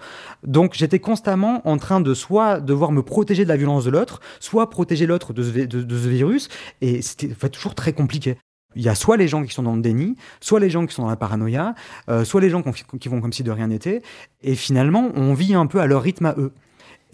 Donc, 0.47 0.75
j'étais 0.75 0.99
constamment 0.99 1.67
en 1.67 1.79
train 1.79 2.01
de 2.01 2.15
soit 2.15 2.61
devoir 2.61 2.93
me 2.93 3.03
protéger 3.03 3.45
de 3.45 3.49
la 3.49 3.57
violence 3.57 3.85
de 3.85 3.91
l'autre, 3.91 4.21
soit 4.39 4.71
protéger 4.71 5.07
l'autre 5.07 5.33
de, 5.33 5.43
ce 5.43 6.09
virus. 6.09 6.49
Et 6.83 7.03
c'était 7.03 7.35
toujours 7.49 7.75
très 7.75 7.93
compliqué. 7.93 8.37
Il 8.75 8.83
y 8.83 8.91
a 8.91 8.95
soit 8.95 9.17
les 9.17 9.27
gens 9.27 9.43
qui 9.43 9.55
sont 9.55 9.63
dans 9.63 9.75
le 9.75 9.81
déni, 9.81 10.17
soit 10.41 10.61
les 10.61 10.69
gens 10.69 10.85
qui 10.85 10.95
sont 10.95 11.03
dans 11.03 11.09
la 11.09 11.17
paranoïa, 11.17 11.75
euh, 12.11 12.25
soit 12.25 12.43
les 12.43 12.51
gens 12.51 12.63
qui 12.63 13.09
vont 13.09 13.23
comme 13.23 13.33
si 13.33 13.43
de 13.43 13.51
rien 13.51 13.69
n'était. 13.69 14.03
Et 14.43 14.55
finalement, 14.55 15.11
on 15.15 15.33
vit 15.33 15.55
un 15.55 15.67
peu 15.67 15.81
à 15.81 15.87
leur 15.87 16.03
rythme 16.03 16.27
à 16.27 16.35
eux. 16.37 16.53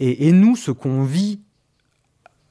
Et, 0.01 0.27
et 0.27 0.33
nous, 0.33 0.57
ce 0.57 0.71
qu'on 0.71 1.03
vit 1.03 1.39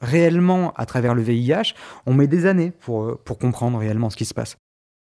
réellement 0.03 0.73
à 0.75 0.85
travers 0.85 1.15
le 1.15 1.23
VIH, 1.23 1.75
on 2.05 2.13
met 2.13 2.27
des 2.27 2.45
années 2.45 2.73
pour, 2.73 3.05
euh, 3.05 3.21
pour 3.25 3.39
comprendre 3.39 3.79
réellement 3.79 4.11
ce 4.11 4.17
qui 4.17 4.27
se 4.27 4.35
passe. 4.35 4.57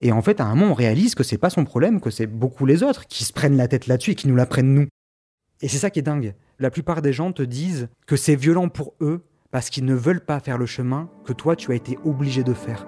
Et 0.00 0.12
en 0.12 0.22
fait, 0.22 0.40
à 0.40 0.44
un 0.44 0.54
moment, 0.54 0.72
on 0.72 0.74
réalise 0.74 1.14
que 1.14 1.22
c'est 1.22 1.38
pas 1.38 1.50
son 1.50 1.64
problème, 1.64 2.00
que 2.00 2.10
c'est 2.10 2.26
beaucoup 2.26 2.66
les 2.66 2.82
autres 2.82 3.06
qui 3.06 3.24
se 3.24 3.32
prennent 3.32 3.56
la 3.56 3.68
tête 3.68 3.86
là-dessus 3.86 4.12
et 4.12 4.14
qui 4.14 4.28
nous 4.28 4.36
la 4.36 4.46
prennent 4.46 4.74
nous. 4.74 4.86
Et 5.60 5.68
c'est 5.68 5.78
ça 5.78 5.90
qui 5.90 5.98
est 5.98 6.02
dingue. 6.02 6.34
La 6.58 6.70
plupart 6.70 7.02
des 7.02 7.12
gens 7.12 7.32
te 7.32 7.42
disent 7.42 7.88
que 8.06 8.16
c'est 8.16 8.36
violent 8.36 8.68
pour 8.68 8.94
eux 9.00 9.24
parce 9.50 9.70
qu'ils 9.70 9.84
ne 9.84 9.94
veulent 9.94 10.24
pas 10.24 10.40
faire 10.40 10.58
le 10.58 10.66
chemin 10.66 11.08
que 11.24 11.32
toi, 11.32 11.56
tu 11.56 11.72
as 11.72 11.74
été 11.74 11.98
obligé 12.04 12.44
de 12.44 12.54
faire. 12.54 12.86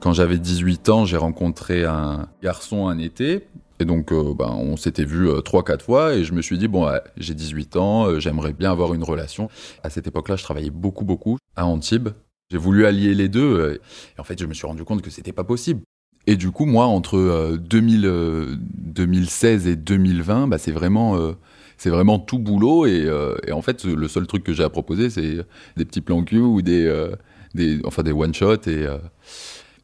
Quand 0.00 0.12
j'avais 0.12 0.38
18 0.38 0.88
ans, 0.88 1.04
j'ai 1.04 1.16
rencontré 1.16 1.84
un 1.84 2.28
garçon 2.42 2.86
un 2.86 2.98
été 2.98 3.48
et 3.78 3.84
donc, 3.84 4.12
euh, 4.12 4.34
ben, 4.34 4.50
on 4.50 4.76
s'était 4.76 5.04
vu 5.04 5.28
euh, 5.28 5.40
trois, 5.40 5.62
quatre 5.62 5.84
fois, 5.84 6.14
et 6.14 6.24
je 6.24 6.32
me 6.32 6.40
suis 6.40 6.58
dit, 6.58 6.68
bon, 6.68 6.88
j'ai 7.16 7.34
18 7.34 7.76
ans, 7.76 8.06
euh, 8.06 8.20
j'aimerais 8.20 8.52
bien 8.52 8.72
avoir 8.72 8.94
une 8.94 9.04
relation. 9.04 9.50
À 9.82 9.90
cette 9.90 10.06
époque-là, 10.06 10.36
je 10.36 10.42
travaillais 10.42 10.70
beaucoup, 10.70 11.04
beaucoup 11.04 11.38
à 11.56 11.66
Antibes. 11.66 12.08
J'ai 12.50 12.58
voulu 12.58 12.86
allier 12.86 13.14
les 13.14 13.28
deux, 13.28 13.80
et 14.16 14.20
en 14.20 14.24
fait, 14.24 14.40
je 14.40 14.46
me 14.46 14.54
suis 14.54 14.66
rendu 14.66 14.84
compte 14.84 15.02
que 15.02 15.10
c'était 15.10 15.32
pas 15.32 15.44
possible. 15.44 15.82
Et 16.28 16.36
du 16.36 16.50
coup, 16.50 16.64
moi, 16.64 16.86
entre 16.86 17.56
2000, 17.56 18.58
2016 18.60 19.66
et 19.66 19.76
2020, 19.76 20.48
bah, 20.48 20.58
c'est 20.58 20.72
vraiment, 20.72 21.34
c'est 21.76 21.90
vraiment 21.90 22.20
tout 22.20 22.38
boulot, 22.38 22.86
et, 22.86 23.10
et, 23.46 23.52
en 23.52 23.62
fait, 23.62 23.84
le 23.84 24.06
seul 24.06 24.28
truc 24.28 24.44
que 24.44 24.52
j'ai 24.52 24.62
à 24.62 24.70
proposer, 24.70 25.10
c'est 25.10 25.38
des 25.76 25.84
petits 25.84 26.00
plans 26.00 26.22
cul 26.22 26.38
ou 26.38 26.62
des, 26.62 27.10
des, 27.54 27.80
enfin, 27.84 28.04
des 28.04 28.12
one-shots, 28.12 28.68
et 28.68 28.86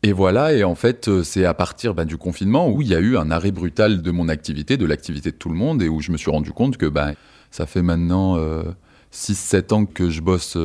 Et 0.04 0.12
voilà, 0.12 0.52
et 0.52 0.64
en 0.64 0.74
fait, 0.74 1.06
euh, 1.06 1.22
c'est 1.22 1.44
à 1.44 1.54
partir 1.54 1.94
bah, 1.94 2.04
du 2.04 2.16
confinement 2.16 2.68
où 2.68 2.82
il 2.82 2.88
y 2.88 2.94
a 2.94 2.98
eu 2.98 3.16
un 3.16 3.30
arrêt 3.30 3.52
brutal 3.52 4.02
de 4.02 4.10
mon 4.10 4.28
activité, 4.28 4.76
de 4.76 4.84
l'activité 4.84 5.30
de 5.30 5.36
tout 5.36 5.48
le 5.48 5.54
monde, 5.54 5.80
et 5.80 5.88
où 5.88 6.00
je 6.00 6.10
me 6.10 6.16
suis 6.16 6.30
rendu 6.30 6.52
compte 6.52 6.76
que 6.76 6.86
bah, 6.86 7.12
ça 7.52 7.66
fait 7.66 7.82
maintenant 7.82 8.36
6-7 9.12 9.74
ans 9.74 9.84
que 9.84 10.10
je 10.10 10.20
bosse 10.20 10.58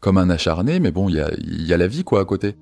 comme 0.00 0.18
un 0.18 0.28
acharné, 0.28 0.80
mais 0.80 0.90
bon, 0.90 1.08
il 1.08 1.14
y 1.14 1.20
a, 1.20 1.30
y 1.38 1.72
a 1.72 1.76
la 1.78 1.86
vie 1.86 2.04
quoi 2.04 2.20
à 2.20 2.24
côté. 2.24 2.56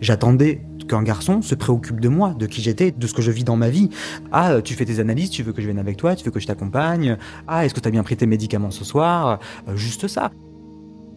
J'attendais 0.00 0.62
qu'un 0.88 1.02
garçon 1.02 1.42
se 1.42 1.54
préoccupe 1.54 2.00
de 2.00 2.08
moi, 2.08 2.34
de 2.34 2.46
qui 2.46 2.60
j'étais, 2.60 2.90
de 2.90 3.06
ce 3.06 3.14
que 3.14 3.22
je 3.22 3.30
vis 3.30 3.44
dans 3.44 3.56
ma 3.56 3.70
vie. 3.70 3.88
Ah, 4.30 4.60
tu 4.62 4.74
fais 4.74 4.84
tes 4.84 5.00
analyses, 5.00 5.30
tu 5.30 5.42
veux 5.42 5.52
que 5.52 5.62
je 5.62 5.66
vienne 5.66 5.78
avec 5.78 5.96
toi, 5.96 6.14
tu 6.14 6.24
veux 6.24 6.30
que 6.30 6.40
je 6.40 6.46
t'accompagne. 6.46 7.16
Ah, 7.48 7.64
est-ce 7.64 7.74
que 7.74 7.80
tu 7.80 7.88
as 7.88 7.90
bien 7.90 8.02
pris 8.02 8.16
tes 8.16 8.26
médicaments 8.26 8.70
ce 8.70 8.84
soir? 8.84 9.40
Euh, 9.68 9.76
Juste 9.76 10.06
ça. 10.06 10.30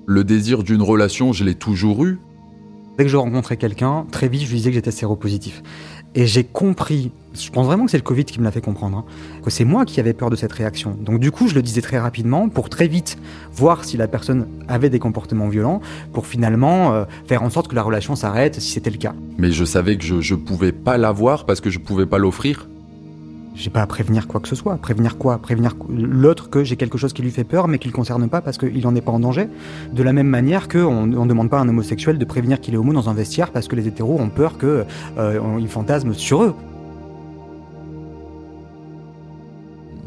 Le 0.08 0.24
désir 0.24 0.64
d'une 0.64 0.82
relation, 0.82 1.34
je 1.34 1.44
l'ai 1.44 1.56
toujours 1.56 2.06
eu. 2.06 2.20
Dès 3.00 3.06
que 3.06 3.12
je 3.12 3.16
rencontrais 3.16 3.56
quelqu'un, 3.56 4.06
très 4.12 4.28
vite, 4.28 4.42
je 4.42 4.50
lui 4.50 4.58
disais 4.58 4.72
que 4.72 4.76
j'étais 4.76 4.92
séropositif. 4.92 5.64
Et 6.16 6.28
j'ai 6.28 6.44
compris, 6.44 7.14
je 7.34 7.50
pense 7.50 7.66
vraiment 7.66 7.86
que 7.86 7.92
c'est 7.92 7.98
le 7.98 8.04
Covid 8.04 8.26
qui 8.26 8.40
me 8.40 8.44
l'a 8.44 8.52
fait 8.52 8.60
comprendre, 8.60 8.98
hein, 8.98 9.06
que 9.42 9.50
c'est 9.50 9.64
moi 9.64 9.86
qui 9.86 10.02
avais 10.02 10.12
peur 10.12 10.30
de 10.30 10.36
cette 10.36 10.52
réaction. 10.52 10.98
Donc 11.00 11.22
du 11.22 11.32
coup, 11.32 11.48
je 11.48 11.56
le 11.56 11.62
disais 11.62 11.80
très 11.80 11.98
rapidement 11.98 12.50
pour 12.50 12.68
très 12.68 12.90
vite 12.90 13.18
voir 13.54 13.86
si 13.86 13.96
la 13.96 14.10
personne 14.10 14.50
avait 14.68 14.90
des 14.90 15.00
comportements 15.00 15.48
violents, 15.48 15.80
pour 16.12 16.28
finalement 16.28 16.92
euh, 16.94 17.06
faire 17.26 17.42
en 17.42 17.50
sorte 17.50 17.70
que 17.70 17.76
la 17.76 17.84
relation 17.84 18.18
s'arrête 18.18 18.60
si 18.60 18.70
c'était 18.70 18.90
le 18.90 18.98
cas. 18.98 19.14
Mais 19.38 19.54
je 19.54 19.64
savais 19.64 19.96
que 19.96 20.04
je 20.04 20.34
ne 20.34 20.40
pouvais 20.40 20.74
pas 20.74 20.98
l'avoir 20.98 21.46
parce 21.46 21.62
que 21.62 21.70
je 21.70 21.80
ne 21.80 21.84
pouvais 21.86 22.06
pas 22.06 22.18
l'offrir. 22.18 22.68
J'ai 23.60 23.70
pas 23.70 23.82
à 23.82 23.88
prévenir 23.88 24.26
quoi 24.26 24.40
que 24.40 24.48
ce 24.48 24.56
soit. 24.56 24.78
Prévenir 24.78 25.18
quoi? 25.18 25.38
Prévenir 25.38 25.76
l'autre 25.90 26.50
que 26.50 26.64
j'ai 26.64 26.78
quelque 26.78 26.98
chose 26.98 27.12
qui 27.12 27.22
lui 27.22 27.30
fait 27.30 27.44
peur 27.44 27.68
mais 27.68 27.78
qui 27.78 27.90
le 27.90 27.94
concerne 27.94 28.30
pas 28.30 28.40
parce 28.40 28.58
qu'il 28.58 28.88
en 28.88 28.96
est 28.96 29.02
pas 29.02 29.12
en 29.12 29.20
danger. 29.20 29.50
De 29.92 30.02
la 30.02 30.14
même 30.14 30.28
manière 30.28 30.70
qu'on 30.70 31.06
ne 31.06 31.28
demande 31.28 31.50
pas 31.50 31.60
à 31.60 31.62
un 31.64 31.68
homosexuel 31.68 32.18
de 32.18 32.24
prévenir 32.24 32.62
qu'il 32.62 32.74
est 32.74 32.78
homo 32.78 32.94
dans 32.94 33.10
un 33.10 33.14
vestiaire 33.14 33.52
parce 33.52 33.68
que 33.68 33.76
les 33.76 33.86
hétéros 33.86 34.18
ont 34.18 34.30
peur 34.30 34.58
qu'ils 34.58 34.86
euh, 35.18 35.68
fantasment 35.68 36.14
sur 36.14 36.44
eux. 36.44 36.56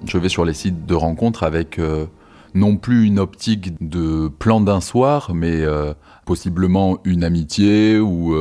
Je 0.07 0.17
vais 0.17 0.31
sur 0.31 0.47
les 0.47 0.55
sites 0.55 0.87
de 0.87 0.95
rencontres 0.95 1.43
avec 1.43 1.79
euh, 1.79 2.07
non 2.55 2.77
plus 2.77 3.05
une 3.05 3.19
optique 3.19 3.75
de 3.87 4.29
plan 4.29 4.63
d'un 4.63 4.81
soir, 4.81 5.33
mais 5.35 5.61
euh, 5.61 5.93
possiblement 6.25 6.99
une 7.05 7.25
amitié 7.25 7.99
ou, 7.99 8.37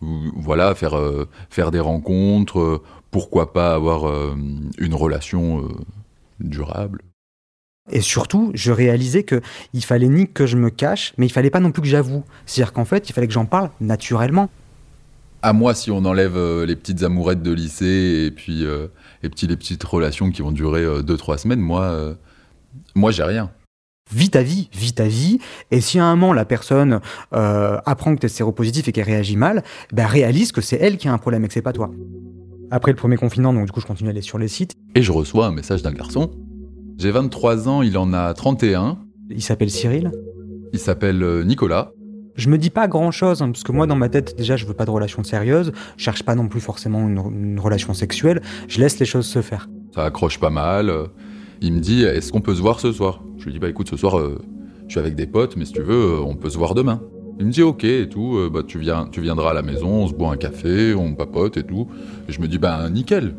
voilà 0.00 0.74
faire 0.74 0.96
faire 1.50 1.70
des 1.70 1.80
rencontres 1.80 2.82
pourquoi 3.10 3.52
pas 3.52 3.74
avoir 3.74 4.08
euh, 4.08 4.34
une 4.78 4.94
relation 4.94 5.62
euh, 5.62 5.68
durable. 6.40 7.02
Et 7.90 8.02
surtout, 8.02 8.50
je 8.54 8.70
réalisais 8.70 9.22
que 9.22 9.40
il 9.72 9.82
fallait 9.82 10.08
ni 10.08 10.30
que 10.30 10.46
je 10.46 10.56
me 10.56 10.68
cache, 10.68 11.14
mais 11.16 11.26
il 11.26 11.30
fallait 11.30 11.50
pas 11.50 11.60
non 11.60 11.72
plus 11.72 11.80
que 11.80 11.88
j'avoue. 11.88 12.22
C'est-à-dire 12.44 12.74
qu'en 12.74 12.84
fait, 12.84 13.08
il 13.08 13.12
fallait 13.14 13.26
que 13.26 13.32
j'en 13.32 13.46
parle 13.46 13.70
naturellement. 13.80 14.50
À 15.40 15.52
moi, 15.52 15.74
si 15.74 15.90
on 15.90 16.04
enlève 16.04 16.36
euh, 16.36 16.66
les 16.66 16.76
petites 16.76 17.02
amourettes 17.02 17.42
de 17.42 17.52
lycée 17.52 18.24
et 18.26 18.30
puis 18.30 18.64
et 19.22 19.28
puis 19.30 19.46
les 19.46 19.56
petites 19.56 19.84
relations 19.84 20.30
qui 20.30 20.42
vont 20.42 20.52
durer 20.52 20.84
2-3 20.84 21.38
semaines, 21.38 21.60
moi, 21.60 22.14
moi, 22.94 23.10
j'ai 23.10 23.22
rien. 23.22 23.50
Vis 24.10 24.30
ta 24.30 24.42
vie, 24.42 24.70
vis 24.72 24.94
ta 24.94 25.06
vie, 25.06 25.38
et 25.70 25.80
si 25.80 25.98
à 25.98 26.06
un 26.06 26.16
moment 26.16 26.32
la 26.32 26.44
personne 26.44 27.00
apprend 27.30 28.14
que 28.14 28.20
tu 28.20 28.26
es 28.26 28.30
séropositif 28.30 28.88
et 28.88 28.92
qu'elle 28.92 29.04
réagit 29.04 29.36
mal, 29.36 29.62
ben 29.92 30.06
réalise 30.06 30.52
que 30.52 30.60
c'est 30.60 30.76
elle 30.76 30.96
qui 30.96 31.08
a 31.08 31.12
un 31.12 31.18
problème 31.18 31.44
et 31.44 31.48
que 31.48 31.54
c'est 31.54 31.62
pas 31.62 31.72
toi. 31.72 31.90
Après 32.70 32.92
le 32.92 32.96
premier 32.96 33.16
confinement, 33.16 33.52
donc 33.52 33.64
du 33.66 33.72
coup, 33.72 33.80
je 33.80 33.86
continue 33.86 34.10
à 34.10 34.12
aller 34.12 34.20
sur 34.20 34.38
les 34.38 34.48
sites. 34.48 34.74
Et 34.94 35.02
je 35.02 35.10
reçois 35.10 35.46
un 35.46 35.52
message 35.52 35.82
d'un 35.82 35.92
garçon. 35.92 36.30
J'ai 36.98 37.10
23 37.10 37.68
ans, 37.68 37.82
il 37.82 37.96
en 37.96 38.12
a 38.12 38.34
31. 38.34 38.98
Il 39.30 39.42
s'appelle 39.42 39.70
Cyril 39.70 40.10
Il 40.72 40.78
s'appelle 40.78 41.22
euh, 41.22 41.44
Nicolas. 41.44 41.92
Je 42.34 42.50
me 42.50 42.58
dis 42.58 42.70
pas 42.70 42.86
grand 42.86 43.10
chose, 43.10 43.40
hein, 43.40 43.50
parce 43.50 43.62
que 43.62 43.72
moi, 43.72 43.86
dans 43.86 43.96
ma 43.96 44.08
tête, 44.08 44.36
déjà, 44.36 44.56
je 44.56 44.66
veux 44.66 44.74
pas 44.74 44.84
de 44.84 44.90
relation 44.90 45.24
sérieuse. 45.24 45.72
Je 45.96 46.04
cherche 46.04 46.22
pas 46.22 46.34
non 46.34 46.48
plus 46.48 46.60
forcément 46.60 47.00
une, 47.08 47.58
relation 47.58 47.94
sexuelle. 47.94 48.42
Je 48.68 48.80
laisse 48.80 48.98
les 48.98 49.06
choses 49.06 49.26
se 49.26 49.42
faire. 49.42 49.68
Ça 49.94 50.04
accroche 50.04 50.38
pas 50.38 50.50
mal. 50.50 50.92
Il 51.60 51.72
me 51.72 51.80
dit, 51.80 52.04
est-ce 52.04 52.32
qu'on 52.32 52.40
peut 52.40 52.54
se 52.54 52.60
voir 52.60 52.80
ce 52.80 52.92
soir? 52.92 53.22
Je 53.38 53.44
lui 53.46 53.52
dis, 53.52 53.58
bah 53.58 53.68
écoute, 53.68 53.88
ce 53.88 53.96
soir, 53.96 54.18
euh, 54.18 54.38
je 54.86 54.92
suis 54.92 55.00
avec 55.00 55.14
des 55.14 55.26
potes, 55.26 55.56
mais 55.56 55.64
si 55.64 55.72
tu 55.72 55.82
veux, 55.82 56.14
euh, 56.14 56.20
on 56.20 56.34
peut 56.34 56.50
se 56.50 56.58
voir 56.58 56.74
demain. 56.74 57.02
Il 57.38 57.46
me 57.46 57.52
dit 57.52 57.62
ok 57.62 57.84
et 57.84 58.08
tout, 58.08 58.36
euh, 58.36 58.50
bah, 58.52 58.62
tu, 58.66 58.78
viens, 58.78 59.06
tu 59.10 59.20
viendras 59.20 59.50
à 59.50 59.54
la 59.54 59.62
maison, 59.62 59.88
on 59.88 60.08
se 60.08 60.12
boit 60.12 60.32
un 60.32 60.36
café, 60.36 60.94
on 60.94 61.14
papote 61.14 61.56
et 61.56 61.62
tout. 61.62 61.86
Et 62.28 62.32
je 62.32 62.40
me 62.40 62.48
dis 62.48 62.58
ben 62.58 62.90
nickel. 62.90 63.36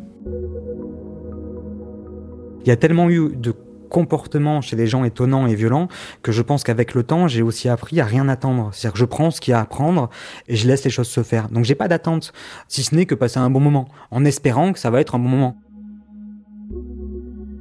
Il 2.63 2.67
y 2.67 2.71
a 2.71 2.77
tellement 2.77 3.09
eu 3.09 3.35
de 3.35 3.53
comportements 3.89 4.61
chez 4.61 4.75
les 4.75 4.88
gens 4.88 5.03
étonnants 5.03 5.47
et 5.47 5.55
violents 5.55 5.88
que 6.21 6.31
je 6.31 6.41
pense 6.41 6.63
qu'avec 6.63 6.93
le 6.93 7.03
temps, 7.03 7.27
j'ai 7.27 7.41
aussi 7.41 7.67
appris 7.67 7.99
à 7.99 8.05
rien 8.05 8.29
attendre. 8.29 8.69
C'est-à-dire 8.71 8.93
que 8.93 8.99
je 8.99 9.05
prends 9.05 9.31
ce 9.31 9.41
qu'il 9.41 9.51
y 9.51 9.55
a 9.55 9.59
à 9.59 9.65
prendre 9.65 10.09
et 10.47 10.55
je 10.55 10.67
laisse 10.67 10.83
les 10.83 10.91
choses 10.91 11.07
se 11.07 11.23
faire. 11.23 11.49
Donc 11.49 11.65
j'ai 11.65 11.75
pas 11.75 11.88
d'attente, 11.88 12.31
si 12.67 12.83
ce 12.83 12.95
n'est 12.95 13.05
que 13.05 13.15
passer 13.15 13.39
un 13.39 13.49
bon 13.49 13.59
moment, 13.59 13.88
en 14.11 14.23
espérant 14.23 14.71
que 14.71 14.79
ça 14.79 14.91
va 14.91 15.01
être 15.01 15.15
un 15.15 15.19
bon 15.19 15.29
moment. 15.29 15.61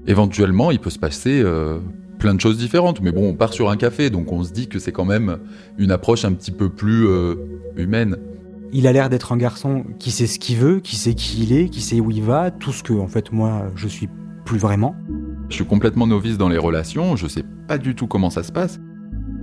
Éventuellement, 0.08 0.70
il 0.70 0.80
peut 0.80 0.88
se 0.88 0.98
passer 0.98 1.42
euh, 1.44 1.78
plein 2.18 2.34
de 2.34 2.40
choses 2.40 2.56
différentes. 2.56 3.02
Mais 3.02 3.12
bon, 3.12 3.28
on 3.28 3.34
part 3.34 3.52
sur 3.52 3.68
un 3.68 3.76
café, 3.76 4.08
donc 4.08 4.32
on 4.32 4.42
se 4.42 4.52
dit 4.52 4.66
que 4.66 4.78
c'est 4.78 4.90
quand 4.90 5.04
même 5.04 5.38
une 5.76 5.90
approche 5.90 6.24
un 6.24 6.32
petit 6.32 6.50
peu 6.50 6.70
plus 6.70 7.06
euh, 7.06 7.34
humaine. 7.76 8.16
Il 8.72 8.86
a 8.86 8.92
l'air 8.92 9.10
d'être 9.10 9.32
un 9.32 9.36
garçon 9.36 9.84
qui 9.98 10.10
sait 10.10 10.26
ce 10.26 10.38
qu'il 10.38 10.56
veut, 10.56 10.80
qui 10.80 10.96
sait 10.96 11.12
qui 11.12 11.42
il 11.42 11.52
est, 11.52 11.68
qui 11.68 11.82
sait 11.82 12.00
où 12.00 12.10
il 12.10 12.22
va, 12.22 12.50
tout 12.50 12.72
ce 12.72 12.82
que, 12.82 12.94
en 12.94 13.06
fait, 13.06 13.32
moi, 13.32 13.66
je 13.76 13.86
suis 13.86 14.08
plus 14.46 14.58
vraiment. 14.58 14.96
Je 15.50 15.56
suis 15.56 15.66
complètement 15.66 16.06
novice 16.06 16.38
dans 16.38 16.48
les 16.48 16.58
relations, 16.58 17.14
je 17.14 17.26
sais 17.26 17.44
pas 17.66 17.76
du 17.76 17.94
tout 17.94 18.06
comment 18.06 18.30
ça 18.30 18.42
se 18.42 18.52
passe. 18.52 18.80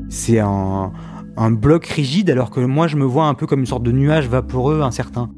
C'est 0.10 0.39
un, 0.39 0.91
un 1.38 1.51
bloc 1.51 1.86
rigide, 1.86 2.31
alors 2.31 2.50
que 2.50 2.60
moi, 2.60 2.88
je 2.88 2.98
me 2.98 3.05
vois 3.05 3.27
un 3.27 3.36
peu 3.36 3.45
comme 3.45 3.60
une 3.60 3.65
sorte 3.67 3.84
de 3.84 3.91
nuage 3.91 4.27
vaporeux 4.27 4.81
incertain. 4.81 5.29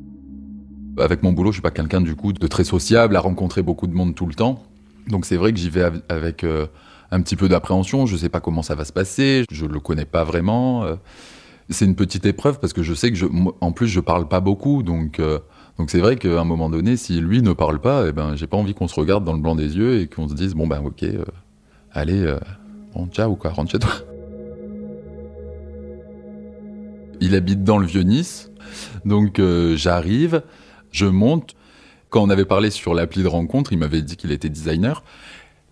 Avec 0.98 1.22
mon 1.22 1.34
boulot, 1.34 1.52
je 1.52 1.56
suis 1.56 1.62
pas 1.62 1.72
quelqu'un 1.72 2.02
du 2.02 2.16
coup 2.16 2.32
de 2.32 2.48
très 2.48 2.64
sociable, 2.64 3.16
à 3.18 3.20
rencontrer 3.20 3.62
beaucoup 3.62 3.88
de 3.88 3.94
monde 3.94 4.16
tout 4.16 4.26
le 4.26 4.34
temps. 4.34 4.64
Donc 5.08 5.26
c'est 5.26 5.38
vrai 5.38 5.54
que 5.54 5.60
j'y 5.60 5.70
vais 5.70 5.90
avec 6.10 6.44
euh, 6.44 6.68
un 7.12 7.22
petit 7.22 7.36
peu 7.36 7.48
d'appréhension. 7.48 8.06
Je 8.06 8.14
ne 8.14 8.18
sais 8.18 8.30
pas 8.30 8.40
comment 8.40 8.62
ça 8.62 8.76
va 8.76 8.86
se 8.86 8.94
passer. 8.94 9.46
Je 9.52 9.66
ne 9.66 9.72
le 9.72 9.80
connais 9.80 10.06
pas 10.06 10.24
vraiment. 10.24 10.84
Euh. 10.84 10.96
C'est 11.70 11.86
une 11.86 11.96
petite 11.96 12.26
épreuve 12.26 12.60
parce 12.60 12.72
que 12.72 12.82
je 12.82 12.94
sais 12.94 13.10
que, 13.10 13.18
je, 13.18 13.26
en 13.60 13.72
plus, 13.74 13.88
je 13.88 14.00
parle 14.00 14.28
pas 14.28 14.40
beaucoup. 14.40 14.84
Donc, 14.84 15.20
euh, 15.20 15.40
donc 15.78 15.90
c'est 15.90 16.00
vrai 16.00 16.16
qu'à 16.16 16.40
un 16.40 16.46
moment 16.46 16.70
donné, 16.70 16.96
si 16.96 17.20
lui 17.20 17.42
ne 17.42 17.52
parle 17.52 17.80
pas, 17.80 18.08
eh 18.08 18.14
ben, 18.14 18.36
j'ai 18.36 18.48
pas 18.48 18.58
envie 18.58 18.74
qu'on 18.74 18.88
se 18.88 18.98
regarde 18.98 19.26
dans 19.26 19.34
le 19.34 19.40
blanc 19.40 19.56
des 19.56 19.76
yeux 19.76 20.00
et 20.00 20.08
qu'on 20.08 20.30
se 20.30 20.34
dise 20.34 20.56
bon 20.56 20.66
ben 20.66 20.82
ok, 20.84 21.04
euh, 21.04 21.26
allez, 21.92 22.34
bon 22.96 23.08
ciao 23.08 23.36
quoi, 23.36 23.52
rentre 23.52 23.72
chez 23.72 23.80
toi. 23.80 23.92
Il 27.20 27.36
habite 27.36 27.66
dans 27.66 27.80
le 27.80 27.86
vieux 27.86 28.04
Nice, 28.04 28.50
donc 29.04 29.42
j'arrive, 29.76 30.44
je 30.92 31.06
monte. 31.06 31.57
Quand 32.10 32.22
on 32.22 32.30
avait 32.30 32.46
parlé 32.46 32.70
sur 32.70 32.94
l'appli 32.94 33.24
de 33.24 33.28
rencontre, 33.28 33.74
il 33.74 33.80
m'avait 33.80 34.02
dit 34.02 34.16
qu'il 34.16 34.32
était 34.32 34.50
designer. 34.50 35.04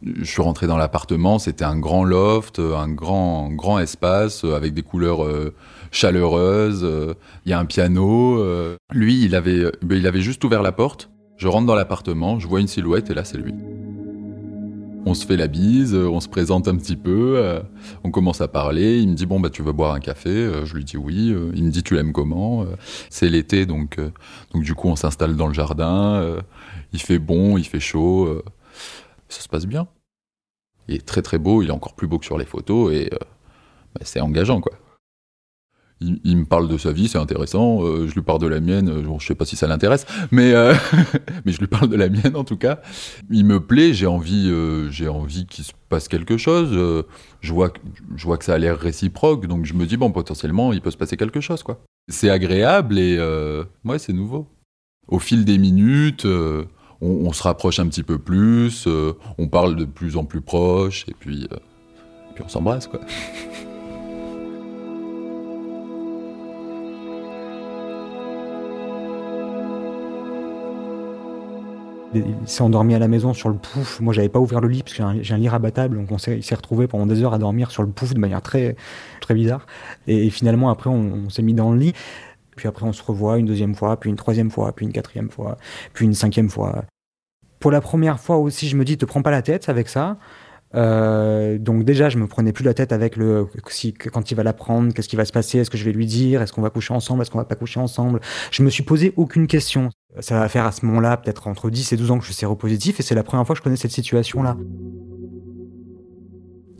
Je 0.03 0.25
suis 0.25 0.41
rentré 0.41 0.67
dans 0.67 0.77
l'appartement, 0.77 1.39
c'était 1.39 1.63
un 1.63 1.79
grand 1.79 2.03
loft, 2.03 2.59
un 2.59 2.89
grand, 2.89 3.49
grand 3.49 3.79
espace 3.79 4.43
euh, 4.43 4.55
avec 4.55 4.73
des 4.73 4.83
couleurs 4.83 5.23
euh, 5.23 5.53
chaleureuses. 5.91 6.83
Euh, 6.83 7.13
il 7.45 7.51
y 7.51 7.53
a 7.53 7.59
un 7.59 7.65
piano. 7.65 8.43
Lui, 8.91 9.23
il 9.23 9.35
avait, 9.35 9.71
ben, 9.81 9.97
il 9.97 10.05
avait 10.05 10.21
juste 10.21 10.43
ouvert 10.43 10.61
la 10.61 10.73
porte. 10.73 11.09
Je 11.37 11.47
rentre 11.47 11.65
dans 11.65 11.75
l'appartement, 11.75 12.39
je 12.39 12.47
vois 12.47 12.59
une 12.59 12.67
silhouette 12.67 13.09
et 13.09 13.13
là, 13.13 13.23
c'est 13.23 13.37
lui. 13.37 13.53
On 15.05 15.13
se 15.13 15.25
fait 15.25 15.37
la 15.37 15.47
bise, 15.47 15.93
on 15.95 16.19
se 16.19 16.27
présente 16.27 16.67
un 16.67 16.75
petit 16.75 16.95
peu, 16.95 17.61
on 18.03 18.11
commence 18.11 18.41
à 18.41 18.47
parler. 18.47 18.99
Il 18.99 19.09
me 19.09 19.13
dit 19.13 19.25
bon 19.25 19.39
bah 19.39 19.49
tu 19.49 19.61
veux 19.61 19.71
boire 19.71 19.93
un 19.93 19.99
café? 19.99 20.49
Je 20.65 20.73
lui 20.75 20.83
dis 20.83 20.97
oui. 20.97 21.33
Il 21.53 21.63
me 21.63 21.69
dit 21.69 21.83
tu 21.83 21.93
l'aimes 21.93 22.11
comment? 22.11 22.65
C'est 23.09 23.29
l'été 23.29 23.65
donc 23.65 23.99
donc 24.53 24.63
du 24.63 24.73
coup 24.73 24.87
on 24.87 24.95
s'installe 24.95 25.35
dans 25.35 25.47
le 25.47 25.53
jardin. 25.53 26.37
Il 26.91 27.01
fait 27.01 27.19
bon, 27.19 27.57
il 27.57 27.65
fait 27.65 27.79
chaud 27.79 28.41
ça 29.29 29.41
se 29.41 29.49
passe 29.49 29.65
bien. 29.65 29.87
Il 30.87 30.95
est 30.95 31.05
très 31.05 31.21
très 31.21 31.39
beau, 31.39 31.61
il 31.61 31.69
est 31.69 31.71
encore 31.71 31.95
plus 31.95 32.07
beau 32.07 32.19
que 32.19 32.25
sur 32.25 32.37
les 32.37 32.45
photos 32.45 32.93
et 32.93 33.09
euh, 33.11 33.17
bah, 33.93 34.01
c'est 34.03 34.21
engageant 34.21 34.61
quoi. 34.61 34.73
Il, 36.01 36.37
me 36.37 36.45
parle 36.45 36.67
de 36.67 36.77
sa 36.77 36.91
vie, 36.91 37.07
c'est 37.07 37.17
intéressant. 37.17 37.83
Euh, 37.83 38.07
je 38.07 38.13
lui 38.13 38.21
parle 38.21 38.41
de 38.41 38.47
la 38.47 38.59
mienne. 38.59 38.91
Je 39.01 39.09
je 39.19 39.25
sais 39.25 39.35
pas 39.35 39.45
si 39.45 39.55
ça 39.55 39.65
l'intéresse, 39.65 40.05
mais 40.29 40.53
euh, 40.53 40.73
mais 41.45 41.51
je 41.51 41.59
lui 41.59 41.67
parle 41.67 41.89
de 41.89 41.95
la 41.95 42.09
mienne 42.09 42.35
en 42.35 42.43
tout 42.43 42.57
cas. 42.57 42.81
Il 43.31 43.45
me 43.45 43.59
plaît. 43.59 43.93
J'ai 43.93 44.05
envie, 44.05 44.51
j'ai 44.91 45.07
envie 45.07 45.45
qu'il 45.45 45.63
se 45.63 45.71
passe 45.89 46.07
quelque 46.07 46.37
chose. 46.37 46.71
je 47.41 47.53
vois, 47.53 47.71
je 48.15 48.25
vois 48.25 48.37
que 48.37 48.45
ça 48.45 48.55
a 48.55 48.57
l'air 48.57 48.77
réciproque, 48.77 49.47
donc 49.47 49.65
je 49.65 49.73
me 49.73 49.85
dis 49.85 49.97
bon, 49.97 50.11
potentiellement, 50.11 50.73
il 50.73 50.81
peut 50.81 50.91
se 50.91 50.97
passer 50.97 51.17
quelque 51.17 51.39
chose 51.39 51.63
quoi. 51.63 51.81
C'est 52.09 52.29
agréable 52.29 52.99
et 52.99 53.17
ouais, 53.85 53.99
c'est 53.99 54.13
nouveau. 54.13 54.47
Au 55.07 55.19
fil 55.19 55.45
des 55.45 55.57
minutes, 55.57 56.25
on, 57.01 57.33
se 57.33 57.43
rapproche 57.43 57.79
un 57.79 57.87
petit 57.87 58.03
peu 58.03 58.17
plus, 58.17 58.85
euh, 58.87 59.13
on 59.37 59.47
parle 59.47 59.75
de 59.75 59.85
plus 59.85 60.17
en 60.17 60.25
plus 60.25 60.41
proche, 60.41 61.05
et 61.07 61.13
puis, 61.13 61.47
euh, 61.51 61.57
puis 62.33 62.43
on 62.45 62.49
s'embrasse, 62.49 62.87
quoi. 62.87 63.01
il 72.15 72.47
s'est 72.47 72.61
endormi 72.61 72.95
à 72.95 72.99
la 72.99 73.07
maison 73.07 73.33
sur 73.33 73.49
le 73.49 73.55
pouf. 73.55 73.99
Moi, 73.99 74.13
j'avais 74.13 74.29
pas 74.29 74.39
ouvert 74.39 74.61
le 74.61 74.67
lit 74.67 74.83
parce 74.83 74.93
que 74.93 75.03
j'ai 75.21 75.33
un, 75.33 75.37
lit 75.37 75.49
rabattable, 75.49 75.97
donc 75.97 76.11
on 76.11 76.17
il 76.17 76.43
s'est 76.43 76.55
retrouvé 76.55 76.87
pendant 76.87 77.05
des 77.05 77.23
heures 77.23 77.33
à 77.33 77.37
dormir 77.37 77.71
sur 77.71 77.83
le 77.83 77.89
pouf 77.89 78.13
de 78.13 78.19
manière 78.19 78.41
très, 78.41 78.75
très 79.21 79.33
bizarre. 79.33 79.65
Et, 80.07 80.29
finalement, 80.29 80.69
après, 80.69 80.89
on 80.89 81.29
s'est 81.29 81.41
mis 81.41 81.53
dans 81.53 81.71
le 81.71 81.79
lit 81.79 81.93
Puis 82.55 82.67
après, 82.67 82.85
on 82.85 82.93
se 82.93 83.03
revoit 83.03 83.37
une 83.37 83.45
deuxième 83.45 83.75
fois, 83.75 83.99
puis 83.99 84.09
une 84.09 84.15
troisième 84.15 84.49
fois, 84.49 84.73
puis 84.73 84.85
une 84.85 84.93
quatrième 84.93 85.29
fois, 85.29 85.57
puis 85.93 86.05
une 86.05 86.13
cinquième 86.13 86.49
fois. 86.49 86.85
Pour 87.59 87.71
la 87.71 87.81
première 87.81 88.19
fois 88.19 88.37
aussi, 88.37 88.67
je 88.67 88.75
me 88.75 88.85
dis, 88.85 88.97
te 88.97 89.05
prends 89.05 89.21
pas 89.21 89.31
la 89.31 89.41
tête 89.41 89.69
avec 89.69 89.89
ça. 89.89 90.17
Euh, 90.75 91.57
donc 91.57 91.83
déjà, 91.83 92.09
je 92.09 92.17
me 92.17 92.27
prenais 92.27 92.51
plus 92.51 92.63
la 92.63 92.73
tête 92.73 92.91
avec 92.91 93.15
le 93.15 93.47
si, 93.67 93.93
quand 93.93 94.29
il 94.31 94.35
va 94.35 94.43
l'apprendre, 94.43 94.93
qu'est-ce 94.93 95.07
qui 95.07 95.15
va 95.15 95.25
se 95.25 95.31
passer, 95.31 95.59
est-ce 95.59 95.69
que 95.69 95.77
je 95.77 95.85
vais 95.85 95.93
lui 95.93 96.05
dire, 96.05 96.41
est-ce 96.41 96.51
qu'on 96.51 96.61
va 96.61 96.69
coucher 96.69 96.93
ensemble, 96.93 97.21
est-ce 97.21 97.31
qu'on 97.31 97.37
va 97.37 97.45
pas 97.45 97.55
coucher 97.55 97.79
ensemble. 97.79 98.19
Je 98.51 98.63
me 98.63 98.69
suis 98.69 98.83
posé 98.83 99.13
aucune 99.15 99.47
question. 99.47 99.89
Ça 100.19 100.39
va 100.39 100.47
faire 100.47 100.65
à 100.65 100.71
ce 100.71 100.85
moment-là 100.85 101.17
peut-être 101.17 101.47
entre 101.47 101.69
10 101.69 101.93
et 101.93 101.97
12 101.97 102.11
ans 102.11 102.17
que 102.17 102.23
je 102.23 102.27
suis 102.27 102.35
séropositif 102.35 102.99
et 102.99 103.03
c'est 103.03 103.15
la 103.15 103.23
première 103.23 103.45
fois 103.45 103.53
que 103.53 103.59
je 103.59 103.63
connais 103.63 103.75
cette 103.75 103.91
situation-là. 103.91 104.55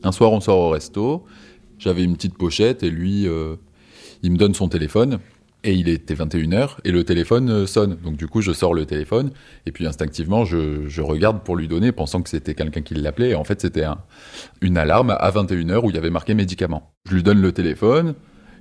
Un 0.04 0.12
soir, 0.12 0.32
on 0.32 0.40
sort 0.40 0.60
au 0.60 0.70
resto. 0.70 1.26
J'avais 1.80 2.04
une 2.04 2.16
petite 2.16 2.38
pochette 2.38 2.84
et 2.84 2.90
lui, 2.90 3.28
euh, 3.28 3.56
il 4.24 4.32
me 4.32 4.38
donne 4.38 4.54
son 4.54 4.70
téléphone. 4.70 5.20
Et 5.68 5.74
il 5.74 5.90
était 5.90 6.14
21h 6.14 6.76
et 6.84 6.92
le 6.92 7.04
téléphone 7.04 7.50
euh, 7.50 7.66
sonne. 7.66 7.98
Donc 8.04 8.18
du 8.18 8.28
coup, 8.28 8.42
je 8.42 8.52
sors 8.52 8.76
le 8.76 8.86
téléphone 8.86 9.32
et 9.66 9.72
puis 9.72 9.88
instinctivement, 9.88 10.46
je, 10.46 11.02
regarde 11.02 11.42
pour 11.44 11.56
lui 11.56 11.68
donner, 11.68 11.92
pensant 11.92 12.22
que 12.22 12.30
c'était 12.30 12.54
quelqu'un 12.54 12.82
qui 12.82 12.94
l'appelait. 12.94 13.32
Et 13.32 13.36
en 13.36 13.44
fait, 13.44 13.62
c'était 13.62 13.86
une 14.62 14.78
alarme 14.78 15.10
à 15.10 15.32
21h 15.32 15.84
où 15.84 15.90
il 15.90 15.96
y 15.96 15.98
avait 15.98 16.12
marqué 16.12 16.36
médicament. 16.36 16.94
Je 17.10 17.16
lui 17.16 17.24
donne 17.24 17.42
le 17.42 17.52
téléphone, 17.52 18.14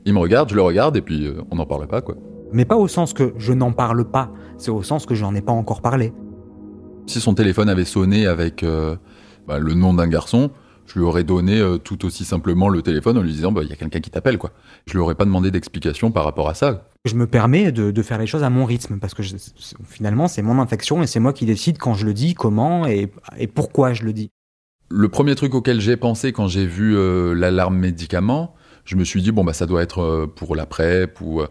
il 0.07 0.15
me 0.15 0.19
regarde, 0.19 0.49
je 0.49 0.55
le 0.55 0.63
regarde 0.63 0.97
et 0.97 1.03
puis 1.03 1.27
euh, 1.27 1.43
on 1.51 1.57
n'en 1.57 1.67
parle 1.67 1.87
pas 1.87 2.01
quoi. 2.01 2.17
Mais 2.53 2.65
pas 2.65 2.77
au 2.77 2.89
sens 2.89 3.13
que 3.13 3.35
je 3.39 3.53
n'en 3.53 3.73
parle 3.73 4.05
pas, 4.05 4.31
c'est 4.59 4.71
au 4.71 4.83
sens 4.83 5.07
que 5.07 5.15
je 5.15 5.23
n'en 5.23 5.35
ai 5.35 5.43
pas 5.43 5.53
encore 5.53 5.83
parlé. 5.83 6.13
Si 7.07 7.21
son 7.21 7.35
téléphone 7.35 7.69
avait 7.69 7.85
sonné 7.85 8.27
avec 8.27 8.65
bah, 9.47 9.59
le 9.59 9.75
nom 9.75 9.93
d'un 9.93 10.07
garçon, 10.07 10.51
je 10.87 10.99
lui 10.99 11.05
aurais 11.05 11.25
donné 11.25 11.59
euh, 11.59 11.79
tout 11.79 12.05
aussi 12.05 12.25
simplement 12.25 12.69
le 12.69 12.83
téléphone 12.83 13.19
en 13.19 13.23
lui 13.23 13.33
disant 13.33 13.53
bah, 13.53 13.63
il 13.63 13.69
y 13.69 13.73
a 13.73 13.77
quelqu'un 13.77 14.01
qui 14.01 14.11
t'appelle 14.11 14.39
quoi. 14.39 14.51
Je 14.87 14.93
lui 14.93 14.99
aurais 15.01 15.15
pas 15.15 15.25
demandé 15.25 15.51
d'explication 15.51 16.11
par 16.11 16.25
rapport 16.25 16.49
à 16.49 16.55
ça. 16.55 16.89
Je 17.05 17.15
me 17.15 17.27
permets 17.27 17.73
de, 17.73 18.03
faire 18.03 18.19
les 18.19 18.27
choses 18.27 18.43
à 18.43 18.51
mon 18.51 18.65
rythme 18.65 18.99
parce 18.99 19.15
que 19.15 19.23
finalement 19.87 20.29
c'est 20.29 20.43
mon 20.43 20.59
infection 20.59 21.03
et 21.03 21.07
c'est 21.07 21.21
moi 21.21 21.33
qui 21.33 21.47
décide 21.47 21.79
quand 21.79 21.95
je 21.95 22.05
le 22.07 22.15
dis, 22.15 22.35
comment 22.35 22.87
et, 22.87 23.11
pourquoi 23.55 23.93
je 23.93 24.05
le 24.05 24.13
dis. 24.13 24.31
Le 24.91 25.09
premier 25.09 25.35
truc 25.35 25.55
auquel 25.55 25.81
j'ai 25.81 25.97
pensé 25.97 26.33
quand 26.33 26.47
j'ai 26.47 26.67
vu 26.67 26.97
euh, 26.97 27.35
l'alarme 27.35 27.77
médicament, 27.77 28.55
je 28.85 28.97
me 28.97 29.05
suis 29.05 29.23
dit 29.23 29.33
bon 29.33 29.45
bah 29.45 29.53
ça 29.53 29.67
doit 29.67 29.83
être 29.83 30.01
euh, 30.01 30.27
pour 30.27 30.57
la 30.57 30.67
PrEP 30.67 31.21
ou 31.21 31.43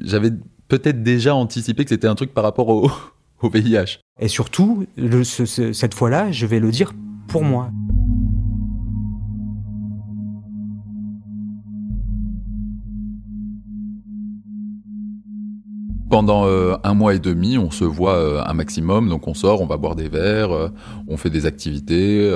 j'avais 0.00 0.30
peut-être 0.70 1.02
déjà 1.02 1.34
anticipé 1.34 1.84
que 1.84 1.90
c'était 1.90 2.06
un 2.06 2.14
truc 2.14 2.32
par 2.32 2.44
rapport 2.44 2.68
au, 2.68 2.90
VIH. 3.42 3.98
Et 4.18 4.28
surtout, 4.28 4.86
cette 5.72 5.94
fois-là, 5.94 6.30
je 6.30 6.46
vais 6.46 6.60
le 6.60 6.70
dire 6.70 6.92
pour 7.26 7.42
moi. 7.42 7.70
Pendant 16.10 16.44
euh, 16.46 16.74
un 16.82 16.92
mois 16.92 17.14
et 17.14 17.20
demi, 17.20 17.56
on 17.56 17.70
se 17.70 17.84
voit 17.84 18.16
euh, 18.16 18.42
un 18.44 18.52
maximum, 18.52 19.08
donc 19.08 19.28
on 19.28 19.34
sort, 19.34 19.62
on 19.62 19.66
va 19.66 19.76
boire 19.76 19.94
des 19.94 20.08
verres, 20.08 20.50
euh, 20.50 20.68
on 21.06 21.16
fait 21.16 21.30
des 21.30 21.46
activités. 21.46 22.28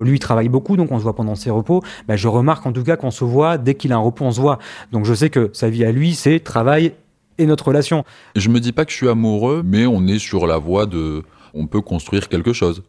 Lui, 0.00 0.16
il 0.16 0.18
travaille 0.18 0.48
beaucoup, 0.48 0.76
donc 0.76 0.90
on 0.92 0.98
se 0.98 1.02
voit 1.02 1.14
pendant 1.14 1.34
ses 1.34 1.50
repos. 1.50 1.82
Bah, 2.08 2.16
je 2.16 2.28
remarque 2.28 2.66
en 2.66 2.72
tout 2.72 2.82
cas 2.82 2.96
qu'on 2.96 3.10
se 3.10 3.24
voit, 3.24 3.58
dès 3.58 3.74
qu'il 3.74 3.92
a 3.92 3.96
un 3.96 4.00
repos, 4.00 4.24
on 4.24 4.32
se 4.32 4.40
voit. 4.40 4.58
Donc 4.92 5.04
je 5.04 5.14
sais 5.14 5.30
que 5.30 5.50
sa 5.52 5.70
vie 5.70 5.84
à 5.84 5.92
lui, 5.92 6.14
c'est 6.14 6.40
travail 6.40 6.94
et 7.38 7.46
notre 7.46 7.68
relation. 7.68 8.04
Je 8.36 8.48
me 8.48 8.60
dis 8.60 8.72
pas 8.72 8.84
que 8.84 8.90
je 8.90 8.96
suis 8.96 9.08
amoureux, 9.08 9.62
mais 9.64 9.86
on 9.86 10.06
est 10.06 10.18
sur 10.18 10.46
la 10.46 10.58
voie 10.58 10.86
de... 10.86 11.22
On 11.54 11.66
peut 11.66 11.80
construire 11.80 12.28
quelque 12.28 12.52
chose. 12.52 12.82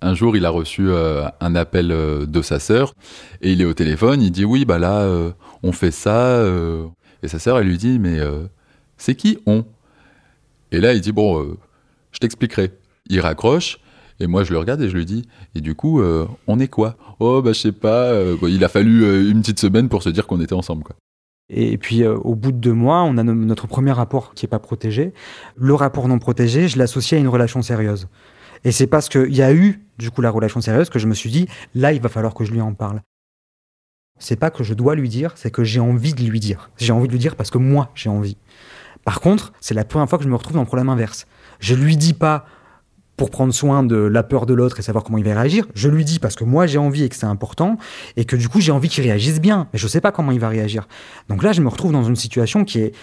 Un 0.00 0.14
jour, 0.14 0.36
il 0.36 0.46
a 0.46 0.50
reçu 0.50 0.90
un 0.92 1.54
appel 1.56 1.88
de 1.88 2.42
sa 2.42 2.58
sœur 2.58 2.94
et 3.42 3.52
il 3.52 3.60
est 3.60 3.64
au 3.66 3.74
téléphone. 3.74 4.22
Il 4.22 4.30
dit 4.30 4.44
oui, 4.44 4.64
bah 4.64 4.78
là, 4.78 5.06
on 5.62 5.72
fait 5.72 5.90
ça. 5.90 6.42
et 7.22 7.28
sa 7.28 7.38
sœur, 7.38 7.58
elle 7.58 7.66
lui 7.66 7.76
dit 7.76 7.98
mais 7.98 8.18
c'est 8.96 9.14
qui 9.14 9.38
on? 9.46 9.64
Et 10.72 10.80
là, 10.80 10.92
il 10.92 11.00
dit, 11.00 11.12
bon, 11.12 11.42
euh, 11.42 11.56
je 12.12 12.18
t'expliquerai. 12.18 12.72
Il 13.08 13.20
raccroche, 13.20 13.78
et 14.20 14.26
moi, 14.26 14.44
je 14.44 14.52
le 14.52 14.58
regarde 14.58 14.82
et 14.82 14.88
je 14.88 14.96
lui 14.96 15.06
dis, 15.06 15.26
et 15.54 15.60
du 15.60 15.74
coup, 15.74 16.00
euh, 16.00 16.26
on 16.46 16.60
est 16.60 16.68
quoi? 16.68 16.96
Oh, 17.18 17.40
bah, 17.42 17.52
je 17.52 17.60
sais 17.60 17.72
pas. 17.72 18.04
Euh, 18.04 18.36
il 18.42 18.62
a 18.64 18.68
fallu 18.68 19.30
une 19.30 19.40
petite 19.40 19.58
semaine 19.58 19.88
pour 19.88 20.02
se 20.02 20.10
dire 20.10 20.26
qu'on 20.26 20.40
était 20.40 20.54
ensemble. 20.54 20.84
Et 21.48 21.78
puis, 21.78 22.06
au 22.06 22.36
bout 22.36 22.52
de 22.52 22.58
deux 22.58 22.72
mois, 22.72 23.02
on 23.02 23.16
a 23.16 23.24
notre 23.24 23.66
premier 23.66 23.90
rapport 23.90 24.34
qui 24.34 24.44
n'est 24.44 24.50
pas 24.50 24.60
protégé. 24.60 25.12
Le 25.56 25.74
rapport 25.74 26.06
non 26.06 26.18
protégé, 26.20 26.68
je 26.68 26.78
l'associe 26.78 27.18
à 27.18 27.20
une 27.20 27.28
relation 27.28 27.60
sérieuse. 27.60 28.06
Et 28.62 28.72
c'est 28.72 28.86
parce 28.86 29.08
qu'il 29.08 29.34
y 29.34 29.42
a 29.42 29.52
eu, 29.52 29.84
du 29.98 30.10
coup, 30.10 30.20
la 30.20 30.30
relation 30.30 30.60
sérieuse 30.60 30.90
que 30.90 30.98
je 30.98 31.08
me 31.08 31.14
suis 31.14 31.30
dit, 31.30 31.48
là, 31.74 31.92
il 31.92 32.00
va 32.00 32.08
falloir 32.08 32.34
que 32.34 32.44
je 32.44 32.52
lui 32.52 32.60
en 32.60 32.74
parle. 32.74 33.00
C'est 34.18 34.36
pas 34.36 34.50
que 34.50 34.62
je 34.62 34.74
dois 34.74 34.94
lui 34.94 35.08
dire, 35.08 35.32
c'est 35.36 35.50
que 35.50 35.64
j'ai 35.64 35.80
envie 35.80 36.12
de 36.12 36.22
lui 36.22 36.40
dire. 36.40 36.70
J'ai 36.76 36.92
envie 36.92 37.08
de 37.08 37.12
lui 37.12 37.18
dire 37.18 37.36
parce 37.36 37.50
que 37.50 37.58
moi, 37.58 37.90
j'ai 37.94 38.10
envie. 38.10 38.36
Par 39.04 39.20
contre, 39.20 39.52
c'est 39.60 39.74
la 39.74 39.84
première 39.84 40.08
fois 40.08 40.18
que 40.18 40.24
je 40.24 40.28
me 40.28 40.36
retrouve 40.36 40.54
dans 40.54 40.60
le 40.60 40.66
problème 40.66 40.90
inverse. 40.90 41.26
Je 41.58 41.74
lui 41.74 41.96
dis 41.96 42.12
pas 42.12 42.44
pour 43.20 43.28
prendre 43.28 43.52
soin 43.52 43.82
de 43.82 43.96
la 43.96 44.22
peur 44.22 44.46
de 44.46 44.54
l'autre 44.54 44.78
et 44.78 44.82
savoir 44.82 45.04
comment 45.04 45.18
il 45.18 45.24
va 45.24 45.38
réagir. 45.38 45.66
Je 45.74 45.90
lui 45.90 46.06
dis 46.06 46.18
parce 46.18 46.36
que 46.36 46.44
moi 46.44 46.66
j'ai 46.66 46.78
envie 46.78 47.04
et 47.04 47.10
que 47.10 47.14
c'est 47.14 47.26
important 47.26 47.76
et 48.16 48.24
que 48.24 48.34
du 48.34 48.48
coup 48.48 48.62
j'ai 48.62 48.72
envie 48.72 48.88
qu'il 48.88 49.04
réagisse 49.04 49.42
bien, 49.42 49.68
mais 49.74 49.78
je 49.78 49.86
sais 49.88 50.00
pas 50.00 50.10
comment 50.10 50.32
il 50.32 50.40
va 50.40 50.48
réagir. 50.48 50.88
Donc 51.28 51.42
là, 51.42 51.52
je 51.52 51.60
me 51.60 51.68
retrouve 51.68 51.92
dans 51.92 52.02
une 52.02 52.16
situation 52.16 52.64
qui 52.64 52.78
est 52.78 52.94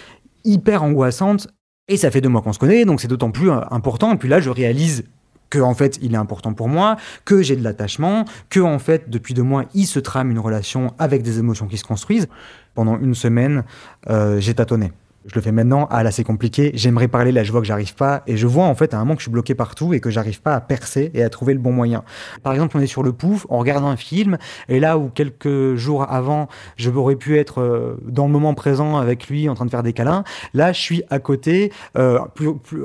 hyper 0.44 0.82
angoissante 0.82 1.50
et 1.88 1.98
ça 1.98 2.10
fait 2.10 2.20
deux 2.20 2.30
mois 2.30 2.42
qu'on 2.42 2.52
se 2.52 2.58
connaît, 2.58 2.84
donc 2.84 3.00
c'est 3.00 3.08
d'autant 3.08 3.30
plus 3.30 3.52
euh, 3.52 3.60
important. 3.70 4.12
Et 4.12 4.18
puis 4.18 4.28
là, 4.28 4.40
je 4.40 4.50
réalise 4.50 5.04
que 5.52 5.60
en 5.60 5.76
fait 5.76 6.00
il 6.02 6.16
est 6.16 6.18
important 6.18 6.56
pour 6.56 6.68
moi, 6.68 6.98
que 7.24 7.44
j'ai 7.44 7.56
de 7.56 7.64
l'attachement, 7.64 8.26
que 8.50 8.60
en 8.60 8.80
fait 8.80 9.12
depuis 9.12 9.36
deux 9.36 9.44
mois 9.44 9.66
il 9.76 9.86
se 9.86 10.00
trame 10.00 10.32
une 10.32 10.40
relation 10.40 10.96
avec 10.98 11.22
des 11.22 11.38
émotions 11.38 11.68
qui 11.68 11.78
se 11.78 11.84
construisent. 11.84 12.28
Pendant 12.74 12.98
une 12.98 13.14
semaine, 13.14 13.66
euh, 14.10 14.40
j'ai 14.40 14.56
tâtonné 14.56 14.94
je 15.28 15.36
le 15.36 15.42
fais 15.42 15.52
maintenant, 15.52 15.88
ah 15.92 16.04
là 16.04 16.12
c'est 16.12 16.24
compliqué, 16.24 16.72
j'aimerais 16.74 17.08
parler, 17.08 17.32
là 17.32 17.44
je 17.44 17.52
vois 17.52 17.62
que 17.62 17.68
j'arrive 17.68 17.96
pas, 17.96 18.24
et 18.28 18.38
je 18.38 18.48
vois 18.48 18.66
en 18.66 18.76
fait 18.76 18.94
à 18.94 18.98
un 18.98 19.02
moment 19.02 19.16
que 19.16 19.20
je 19.20 19.26
suis 19.26 19.32
bloqué 19.32 19.56
partout 19.56 19.94
et 19.94 20.00
que 20.00 20.10
j'arrive 20.10 20.42
pas 20.42 20.56
à 20.56 20.62
percer 20.62 21.12
et 21.14 21.24
à 21.24 21.30
trouver 21.30 21.54
le 21.54 21.60
bon 21.60 21.72
moyen. 21.72 22.04
Par 22.44 22.54
exemple, 22.54 22.78
on 22.78 22.82
est 22.82 22.88
sur 22.88 23.04
le 23.04 23.14
pouf, 23.14 23.46
on 23.50 23.60
regarde 23.60 23.84
un 23.84 23.98
film, 23.98 24.38
et 24.70 24.80
là 24.80 24.98
où 24.98 25.10
quelques 25.10 25.76
jours 25.76 26.10
avant, 26.10 26.48
je 26.78 26.90
aurais 26.90 27.16
pu 27.16 27.38
être 27.38 27.62
euh, 27.62 27.98
dans 28.08 28.26
le 28.26 28.32
moment 28.32 28.54
présent 28.54 28.98
avec 28.98 29.28
lui 29.28 29.50
en 29.50 29.54
train 29.54 29.66
de 29.66 29.72
faire 29.72 29.84
des 29.84 29.94
câlins, 29.94 30.24
là 30.54 30.72
je 30.74 30.80
suis 30.80 31.04
à 31.10 31.20
côté, 31.20 31.72
euh, 31.98 32.20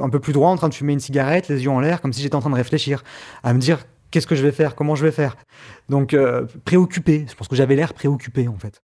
un 0.00 0.08
peu 0.08 0.20
plus 0.20 0.32
droit, 0.32 0.50
en 0.50 0.56
train 0.56 0.68
de 0.68 0.74
fumer 0.74 0.92
une 0.92 1.00
cigarette, 1.00 1.48
les 1.48 1.64
yeux 1.64 1.70
en 1.70 1.80
l'air, 1.80 2.00
comme 2.00 2.12
si 2.12 2.22
j'étais 2.22 2.34
en 2.34 2.40
train 2.40 2.50
de 2.50 2.56
réfléchir, 2.56 3.02
à 3.42 3.54
me 3.54 3.58
dire 3.58 3.78
qu'est-ce 4.10 4.26
que 4.26 4.34
je 4.34 4.42
vais 4.42 4.52
faire, 4.52 4.74
comment 4.74 4.94
je 4.94 5.04
vais 5.04 5.12
faire? 5.12 5.36
Donc 5.88 6.14
euh, 6.14 6.46
préoccupé, 6.64 7.26
je 7.28 7.34
pense 7.34 7.48
que 7.48 7.56
j'avais 7.56 7.76
l'air 7.76 7.94
préoccupé 7.94 8.48
en 8.48 8.56
fait. 8.56 8.82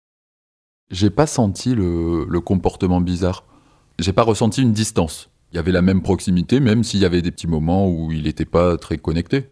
J'ai 0.95 1.11
pas 1.11 1.27
senti 1.27 1.75
le, 1.75 2.25
comportement 2.39 3.01
bizarre. 3.01 3.43
J'ai 3.99 4.13
pas 4.13 4.23
ressenti 4.23 4.63
une 4.63 4.73
distance. 4.73 5.29
Il 5.51 5.57
y 5.57 5.59
avait 5.59 5.73
la 5.73 5.83
même 5.83 6.03
proximité, 6.03 6.61
même 6.61 6.85
s'il 6.85 7.01
y 7.01 7.05
avait 7.05 7.21
des 7.21 7.33
petits 7.33 7.49
moments 7.49 7.91
où 7.91 8.13
il 8.13 8.23
n'était 8.23 8.45
pas 8.45 8.77
très 8.77 8.97
connecté. 8.97 9.51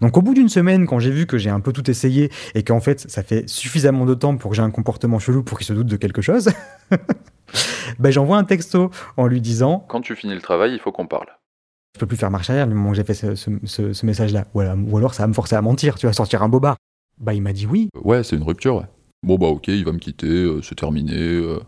Donc 0.00 0.16
au 0.16 0.22
bout 0.22 0.32
d'une 0.32 0.48
semaine, 0.48 0.86
quand 0.86 0.98
j'ai 0.98 1.10
vu 1.10 1.26
que 1.26 1.36
j'ai 1.36 1.50
un 1.50 1.60
peu 1.60 1.74
tout 1.74 1.90
essayé 1.90 2.30
et 2.54 2.62
qu'en 2.62 2.80
fait 2.80 3.00
ça 3.00 3.22
fait 3.22 3.46
suffisamment 3.50 4.06
de 4.06 4.14
temps 4.14 4.38
pour 4.38 4.50
que 4.50 4.56
j'ai 4.56 4.62
un 4.62 4.70
comportement 4.70 5.18
chelou 5.18 5.42
pour 5.42 5.58
qu'il 5.58 5.66
se 5.66 5.74
doute 5.74 5.88
de 5.88 5.96
quelque 5.96 6.22
chose, 6.22 6.48
ben 7.98 8.10
j'envoie 8.10 8.38
un 8.38 8.44
texto 8.44 8.90
en 9.18 9.26
lui 9.26 9.42
disant 9.42 9.84
Quand 9.88 10.00
tu 10.00 10.16
finis 10.16 10.34
le 10.34 10.40
travail, 10.40 10.72
il 10.72 10.80
faut 10.80 10.90
qu'on 10.90 11.06
parle. 11.06 11.28
Je 11.94 12.00
peux 12.00 12.06
plus 12.06 12.16
faire 12.16 12.30
marche 12.30 12.48
arrière 12.48 12.66
le 12.66 12.74
moment 12.74 12.90
où 12.90 12.94
j'ai 12.94 13.04
fait 13.04 13.14
ce, 13.14 14.06
message-là. 14.06 14.46
Ou, 14.54 14.60
alors 14.96 15.12
ça 15.12 15.24
va 15.24 15.26
me 15.26 15.34
forcer 15.34 15.54
à 15.54 15.60
mentir, 15.60 15.96
tu 15.96 16.06
vas 16.06 16.14
sortir 16.14 16.42
un 16.42 16.48
bobard. 16.48 16.76
Bah 17.20 17.34
il 17.34 17.42
m'a 17.42 17.52
dit 17.52 17.66
oui. 17.66 17.90
Ouais, 18.02 18.24
c'est 18.24 18.36
une 18.36 18.42
rupture, 18.42 18.76
ouais. 18.76 18.86
Bon, 19.24 19.38
bah 19.38 19.46
ok, 19.46 19.68
il 19.68 19.86
va 19.86 19.92
me 19.92 19.98
quitter, 19.98 20.26
euh, 20.26 20.60
c'est 20.60 20.74
terminé. 20.74 21.16
Euh. 21.16 21.58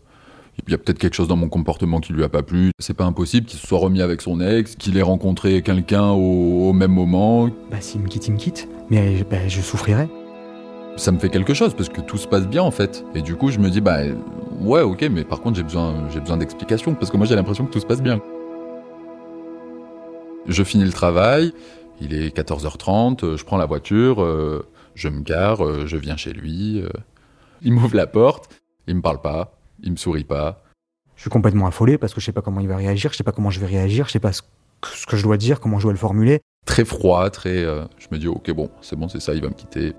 il 0.66 0.70
y 0.70 0.74
a 0.74 0.78
peut-être 0.78 0.98
quelque 0.98 1.14
chose 1.14 1.26
dans 1.26 1.36
mon 1.36 1.48
comportement 1.48 2.00
qui 2.00 2.12
lui 2.12 2.22
a 2.22 2.28
pas 2.28 2.42
plu. 2.42 2.70
C'est 2.78 2.92
pas 2.92 3.06
impossible 3.06 3.46
qu'il 3.46 3.58
se 3.58 3.66
soit 3.66 3.78
remis 3.78 4.02
avec 4.02 4.20
son 4.20 4.42
ex, 4.42 4.76
qu'il 4.76 4.98
ait 4.98 5.02
rencontré 5.02 5.62
quelqu'un 5.62 6.10
au, 6.10 6.74
même 6.74 6.92
moment. 6.92 7.48
Bah 7.70 7.80
s'il 7.80 8.02
me 8.02 8.08
quitte, 8.08 8.28
il 8.28 8.34
me 8.34 8.36
quitte. 8.36 8.68
Mais 8.90 9.24
bah, 9.30 9.48
je 9.48 9.62
souffrirai. 9.62 10.06
Ça 10.98 11.12
me 11.12 11.18
fait 11.18 11.30
quelque 11.30 11.54
chose 11.54 11.72
parce 11.72 11.88
que 11.88 12.02
tout 12.02 12.18
se 12.18 12.28
passe 12.28 12.46
bien 12.46 12.62
en 12.62 12.70
fait. 12.70 13.06
Et 13.14 13.22
du 13.22 13.36
coup, 13.36 13.50
je 13.50 13.58
me 13.58 13.70
dis, 13.70 13.80
bah 13.80 14.00
ouais, 14.60 14.82
ok, 14.82 15.08
mais 15.10 15.24
par 15.24 15.40
contre, 15.40 15.56
j'ai 15.56 15.62
besoin, 15.62 16.10
j'ai 16.12 16.20
besoin 16.20 16.36
d'explications 16.36 16.94
parce 16.94 17.10
que 17.10 17.16
moi, 17.16 17.24
j'ai 17.24 17.36
l'impression 17.36 17.64
que 17.64 17.72
tout 17.72 17.80
se 17.80 17.86
passe 17.86 18.02
bien. 18.02 18.20
Je 20.46 20.62
finis 20.62 20.84
le 20.84 20.92
travail, 20.92 21.54
il 22.02 22.12
est 22.12 22.36
14h30, 22.36 23.36
je 23.36 23.44
prends 23.44 23.56
la 23.56 23.66
voiture, 23.66 24.22
euh, 24.22 24.68
je 24.94 25.08
me 25.08 25.22
gare, 25.22 25.86
je 25.86 25.96
viens 25.96 26.18
chez 26.18 26.34
lui. 26.34 26.82
Il 27.62 27.72
m'ouvre 27.72 27.96
la 27.96 28.06
porte, 28.06 28.50
il 28.86 28.96
me 28.96 29.02
parle 29.02 29.20
pas, 29.20 29.58
il 29.82 29.92
me 29.92 29.96
sourit 29.96 30.24
pas. 30.24 30.62
Je 31.16 31.22
suis 31.22 31.30
complètement 31.30 31.66
affolé 31.66 31.98
parce 31.98 32.12
que 32.12 32.20
je 32.20 32.26
sais 32.26 32.32
pas 32.32 32.42
comment 32.42 32.60
il 32.60 32.68
va 32.68 32.76
réagir, 32.76 33.12
je 33.12 33.16
sais 33.16 33.24
pas 33.24 33.32
comment 33.32 33.50
je 33.50 33.60
vais 33.60 33.66
réagir, 33.66 34.06
je 34.06 34.12
sais 34.12 34.20
pas 34.20 34.32
ce 34.32 34.42
que 35.06 35.16
je 35.16 35.22
dois 35.22 35.36
dire, 35.36 35.60
comment 35.60 35.78
je 35.78 35.84
dois 35.84 35.92
le 35.92 35.98
formuler. 35.98 36.40
Très 36.66 36.84
froid, 36.84 37.30
très. 37.30 37.64
Euh, 37.64 37.84
je 37.98 38.08
me 38.10 38.18
dis, 38.18 38.28
ok, 38.28 38.50
bon, 38.52 38.70
c'est 38.80 38.96
bon, 38.96 39.08
c'est 39.08 39.20
ça, 39.20 39.34
il 39.34 39.40
va 39.40 39.48
me 39.48 39.54
quitter. 39.54 39.94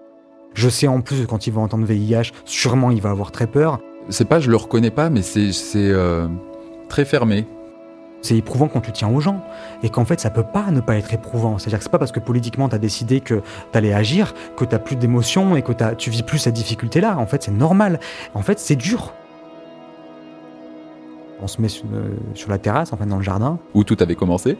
Je 0.53 0.69
sais 0.69 0.87
en 0.87 1.01
plus 1.01 1.21
que 1.21 1.25
quand 1.25 1.47
il 1.47 1.53
va 1.53 1.61
entendre 1.61 1.85
VIH, 1.85 2.31
sûrement 2.45 2.91
il 2.91 3.01
va 3.01 3.09
avoir 3.09 3.31
très 3.31 3.47
peur. 3.47 3.79
C'est 4.09 4.27
pas, 4.27 4.39
je 4.39 4.49
le 4.49 4.55
reconnais 4.55 4.91
pas, 4.91 5.09
mais 5.09 5.21
c'est 5.21 5.51
euh, 5.75 6.27
très 6.87 7.05
fermé. 7.05 7.45
C'est 8.21 8.35
éprouvant 8.35 8.67
quand 8.67 8.81
tu 8.81 8.91
tiens 8.91 9.09
aux 9.09 9.19
gens. 9.19 9.43
Et 9.83 9.89
qu'en 9.89 10.05
fait, 10.05 10.19
ça 10.19 10.29
peut 10.29 10.43
pas 10.43 10.71
ne 10.71 10.81
pas 10.81 10.97
être 10.97 11.13
éprouvant. 11.13 11.57
C'est-à-dire 11.57 11.79
que 11.79 11.83
c'est 11.83 11.91
pas 11.91 11.99
parce 11.99 12.11
que 12.11 12.19
politiquement, 12.19 12.67
tu 12.67 12.75
as 12.75 12.79
décidé 12.79 13.21
que 13.21 13.41
tu 13.71 13.77
allais 13.77 13.93
agir, 13.93 14.33
que 14.55 14.65
tu 14.65 14.77
plus 14.79 14.95
d'émotions 14.95 15.55
et 15.55 15.61
que 15.61 15.71
tu 15.93 16.09
vis 16.09 16.23
plus 16.23 16.39
cette 16.39 16.55
difficulté-là. 16.55 17.17
En 17.17 17.27
fait, 17.27 17.43
c'est 17.43 17.51
normal. 17.51 17.99
En 18.33 18.41
fait, 18.41 18.59
c'est 18.59 18.75
dur. 18.75 19.13
On 21.41 21.47
se 21.47 21.61
met 21.61 21.69
sur, 21.69 21.85
euh, 21.93 22.09
sur 22.33 22.49
la 22.49 22.57
terrasse, 22.57 22.93
enfin 22.93 23.05
dans 23.05 23.17
le 23.17 23.23
jardin. 23.23 23.59
Où 23.75 23.83
tout 23.83 23.97
avait 23.99 24.15
commencé. 24.15 24.57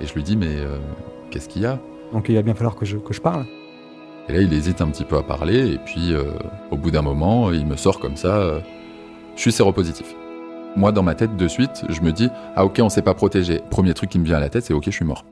Et 0.00 0.06
je 0.06 0.14
lui 0.14 0.22
dis, 0.22 0.36
mais 0.36 0.46
euh, 0.46 0.78
qu'est-ce 1.30 1.48
qu'il 1.48 1.62
y 1.62 1.66
a? 1.66 1.78
Donc 2.12 2.28
il 2.28 2.36
va 2.36 2.42
bien 2.42 2.54
falloir 2.54 2.76
que 2.76 2.84
je, 2.84 2.96
que 2.96 3.12
je 3.12 3.20
parle. 3.20 3.44
Et 4.28 4.32
là, 4.32 4.40
il 4.40 4.52
hésite 4.52 4.80
un 4.80 4.88
petit 4.88 5.04
peu 5.04 5.16
à 5.16 5.22
parler. 5.22 5.72
Et 5.72 5.78
puis, 5.78 6.12
euh, 6.12 6.32
au 6.70 6.76
bout 6.76 6.92
d'un 6.92 7.02
moment, 7.02 7.50
il 7.50 7.66
me 7.66 7.76
sort 7.76 7.98
comme 7.98 8.16
ça, 8.16 8.60
je 9.34 9.40
suis 9.40 9.50
séropositif. 9.50 10.14
Moi, 10.76 10.92
dans 10.92 11.02
ma 11.02 11.16
tête, 11.16 11.36
de 11.36 11.48
suite, 11.48 11.84
je 11.88 12.00
me 12.00 12.12
dis, 12.12 12.28
ah 12.54 12.64
ok, 12.64 12.80
on 12.82 12.88
s'est 12.88 13.02
pas 13.02 13.14
protégé. 13.14 13.60
Premier 13.70 13.92
truc 13.92 14.10
qui 14.10 14.18
me 14.18 14.24
vient 14.24 14.36
à 14.36 14.40
la 14.40 14.48
tête, 14.48 14.64
c'est 14.64 14.72
ok, 14.72 14.84
je 14.86 14.90
suis 14.90 15.04
mort. 15.04 15.24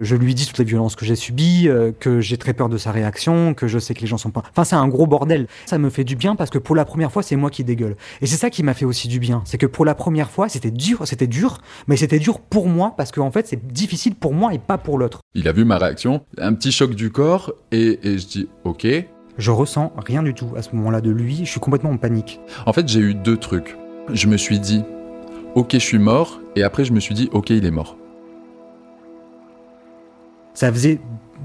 Je 0.00 0.14
lui 0.14 0.34
dis 0.34 0.46
toutes 0.46 0.58
les 0.58 0.64
violences 0.64 0.94
que 0.94 1.06
j'ai 1.06 1.16
subies, 1.16 1.68
euh, 1.68 1.90
que 1.98 2.20
j'ai 2.20 2.36
très 2.36 2.52
peur 2.52 2.68
de 2.68 2.76
sa 2.76 2.92
réaction, 2.92 3.54
que 3.54 3.66
je 3.66 3.78
sais 3.78 3.94
que 3.94 4.00
les 4.00 4.06
gens 4.06 4.18
sont 4.18 4.30
pas. 4.30 4.42
Enfin, 4.50 4.64
c'est 4.64 4.76
un 4.76 4.88
gros 4.88 5.06
bordel. 5.06 5.46
Ça 5.64 5.78
me 5.78 5.88
fait 5.88 6.04
du 6.04 6.16
bien 6.16 6.34
parce 6.34 6.50
que 6.50 6.58
pour 6.58 6.76
la 6.76 6.84
première 6.84 7.10
fois, 7.10 7.22
c'est 7.22 7.36
moi 7.36 7.50
qui 7.50 7.64
dégueule. 7.64 7.96
Et 8.20 8.26
c'est 8.26 8.36
ça 8.36 8.50
qui 8.50 8.62
m'a 8.62 8.74
fait 8.74 8.84
aussi 8.84 9.08
du 9.08 9.18
bien. 9.18 9.42
C'est 9.46 9.56
que 9.58 9.66
pour 9.66 9.84
la 9.86 9.94
première 9.94 10.30
fois, 10.30 10.48
c'était 10.48 10.70
dur, 10.70 11.06
c'était 11.06 11.26
dur, 11.26 11.58
mais 11.86 11.96
c'était 11.96 12.18
dur 12.18 12.40
pour 12.40 12.68
moi 12.68 12.94
parce 12.96 13.10
qu'en 13.10 13.30
fait, 13.30 13.46
c'est 13.46 13.66
difficile 13.66 14.14
pour 14.14 14.34
moi 14.34 14.52
et 14.52 14.58
pas 14.58 14.76
pour 14.76 14.98
l'autre. 14.98 15.20
Il 15.34 15.48
a 15.48 15.52
vu 15.52 15.64
ma 15.64 15.78
réaction, 15.78 16.22
un 16.38 16.52
petit 16.52 16.72
choc 16.72 16.94
du 16.94 17.10
corps, 17.10 17.52
et, 17.72 17.98
et 18.02 18.18
je 18.18 18.26
dis, 18.26 18.48
ok. 18.64 18.86
Je 19.38 19.50
ressens 19.50 19.92
rien 19.96 20.22
du 20.22 20.34
tout 20.34 20.48
à 20.56 20.62
ce 20.62 20.74
moment-là 20.76 21.00
de 21.00 21.10
lui. 21.10 21.40
Je 21.44 21.50
suis 21.50 21.60
complètement 21.60 21.90
en 21.90 21.98
panique. 21.98 22.40
En 22.66 22.72
fait, 22.72 22.86
j'ai 22.88 23.00
eu 23.00 23.14
deux 23.14 23.36
trucs. 23.36 23.76
Je 24.12 24.28
me 24.28 24.36
suis 24.36 24.60
dit, 24.60 24.84
ok, 25.56 25.72
je 25.72 25.78
suis 25.78 25.98
mort, 25.98 26.40
et 26.54 26.62
après, 26.62 26.84
je 26.84 26.92
me 26.92 27.00
suis 27.00 27.14
dit, 27.14 27.28
ok, 27.32 27.50
il 27.50 27.66
est 27.66 27.70
mort. 27.72 27.96
Ça 30.54 30.72
faisait 30.72 31.00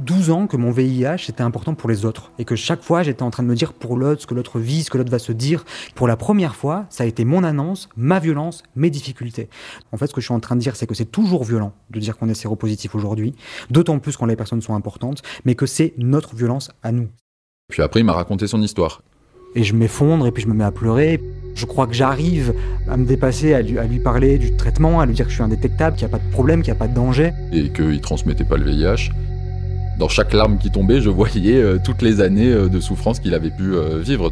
12 0.05 0.29
ans 0.29 0.47
que 0.47 0.57
mon 0.57 0.71
VIH 0.71 1.29
était 1.29 1.41
important 1.41 1.73
pour 1.73 1.89
les 1.89 2.05
autres 2.05 2.31
et 2.39 2.45
que 2.45 2.55
chaque 2.55 2.81
fois 2.81 3.03
j'étais 3.03 3.23
en 3.23 3.29
train 3.29 3.43
de 3.43 3.47
me 3.47 3.55
dire 3.55 3.73
pour 3.73 3.97
l'autre 3.97 4.21
ce 4.21 4.27
que 4.27 4.33
l'autre 4.33 4.57
vit, 4.57 4.83
ce 4.83 4.89
que 4.89 4.97
l'autre 4.97 5.11
va 5.11 5.19
se 5.19 5.33
dire. 5.33 5.65
Pour 5.95 6.07
la 6.07 6.15
première 6.15 6.55
fois, 6.55 6.85
ça 6.89 7.03
a 7.03 7.07
été 7.07 7.25
mon 7.25 7.43
annonce, 7.43 7.89
ma 7.97 8.19
violence, 8.19 8.63
mes 8.75 8.89
difficultés. 8.89 9.49
En 9.91 9.97
fait, 9.97 10.07
ce 10.07 10.13
que 10.13 10.21
je 10.21 10.27
suis 10.27 10.33
en 10.33 10.39
train 10.39 10.55
de 10.55 10.61
dire, 10.61 10.75
c'est 10.75 10.87
que 10.87 10.95
c'est 10.95 11.11
toujours 11.11 11.43
violent 11.43 11.73
de 11.89 11.99
dire 11.99 12.17
qu'on 12.17 12.29
est 12.29 12.35
séropositif 12.35 12.95
aujourd'hui, 12.95 13.35
d'autant 13.69 13.99
plus 13.99 14.15
quand 14.15 14.27
les 14.27 14.37
personnes 14.37 14.61
sont 14.61 14.75
importantes, 14.75 15.23
mais 15.43 15.55
que 15.55 15.65
c'est 15.65 15.93
notre 15.97 16.35
violence 16.35 16.71
à 16.83 16.91
nous. 16.93 17.09
Puis 17.67 17.81
après, 17.81 17.99
il 17.99 18.05
m'a 18.05 18.13
raconté 18.13 18.47
son 18.47 18.61
histoire. 18.61 19.01
Et 19.55 19.63
je 19.63 19.75
m'effondre 19.75 20.25
et 20.27 20.31
puis 20.31 20.43
je 20.43 20.47
me 20.47 20.53
mets 20.53 20.63
à 20.63 20.71
pleurer. 20.71 21.19
Je 21.55 21.65
crois 21.65 21.85
que 21.87 21.93
j'arrive 21.93 22.53
à 22.89 22.97
me 22.97 23.05
dépasser, 23.05 23.53
à 23.53 23.61
lui, 23.61 23.99
parler 23.99 24.37
du 24.37 24.55
traitement, 24.55 24.99
à 24.99 25.05
lui 25.05 25.13
dire 25.13 25.25
que 25.25 25.31
je 25.31 25.35
suis 25.35 25.43
indétectable, 25.43 25.95
qu'il 25.97 26.07
n'y 26.07 26.13
a 26.13 26.17
pas 26.17 26.23
de 26.23 26.31
problème, 26.31 26.61
qu'il 26.61 26.71
n'y 26.73 26.77
a 26.77 26.79
pas 26.79 26.87
de 26.87 26.95
danger. 26.95 27.33
et 27.51 27.69
qu'il 27.69 27.99
transmettait 28.01 28.43
pas 28.45 28.57
le 28.57 28.65
VIH. 28.69 29.11
Dans 29.99 30.07
chaque 30.07 30.33
larme 30.33 30.57
qui 30.57 30.71
tombait, 30.71 31.01
je 31.01 31.09
voyais 31.09 31.61
euh, 31.61 31.77
toutes 31.83 32.01
les 32.01 32.21
années 32.21 32.51
euh, 32.51 32.69
de 32.69 32.79
souffrance 32.79 33.19
qu'il 33.19 33.33
avait 33.35 33.51
pu 33.51 33.75
euh, 33.75 33.99
vivre. 33.99 34.31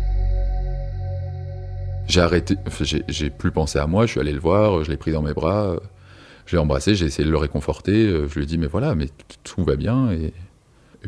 J'ai 2.07 2.21
arrêté, 2.21 2.55
j'ai- 3.07 3.29
plus 3.29 3.51
pensé 3.51 3.77
à 3.77 3.85
moi, 3.85 4.07
je 4.07 4.11
suis 4.11 4.19
allé 4.19 4.31
le 4.31 4.39
voir, 4.39 4.83
je 4.83 4.89
l'ai 4.89 4.97
pris 4.97 5.11
dans 5.11 5.21
mes 5.21 5.33
bras, 5.33 5.75
je 6.47 6.55
l'ai 6.55 6.59
embrassé, 6.61 6.95
j'ai 6.95 7.05
essayé 7.05 7.23
de 7.23 7.29
le 7.29 7.37
réconforter, 7.37 8.07
je 8.27 8.33
lui 8.33 8.43
ai 8.43 8.45
dit 8.47 8.57
mais 8.57 8.65
voilà, 8.65 8.95
mais 8.95 9.09
tout 9.43 9.63
va 9.63 9.75
bien 9.75 10.09
et, 10.11 10.33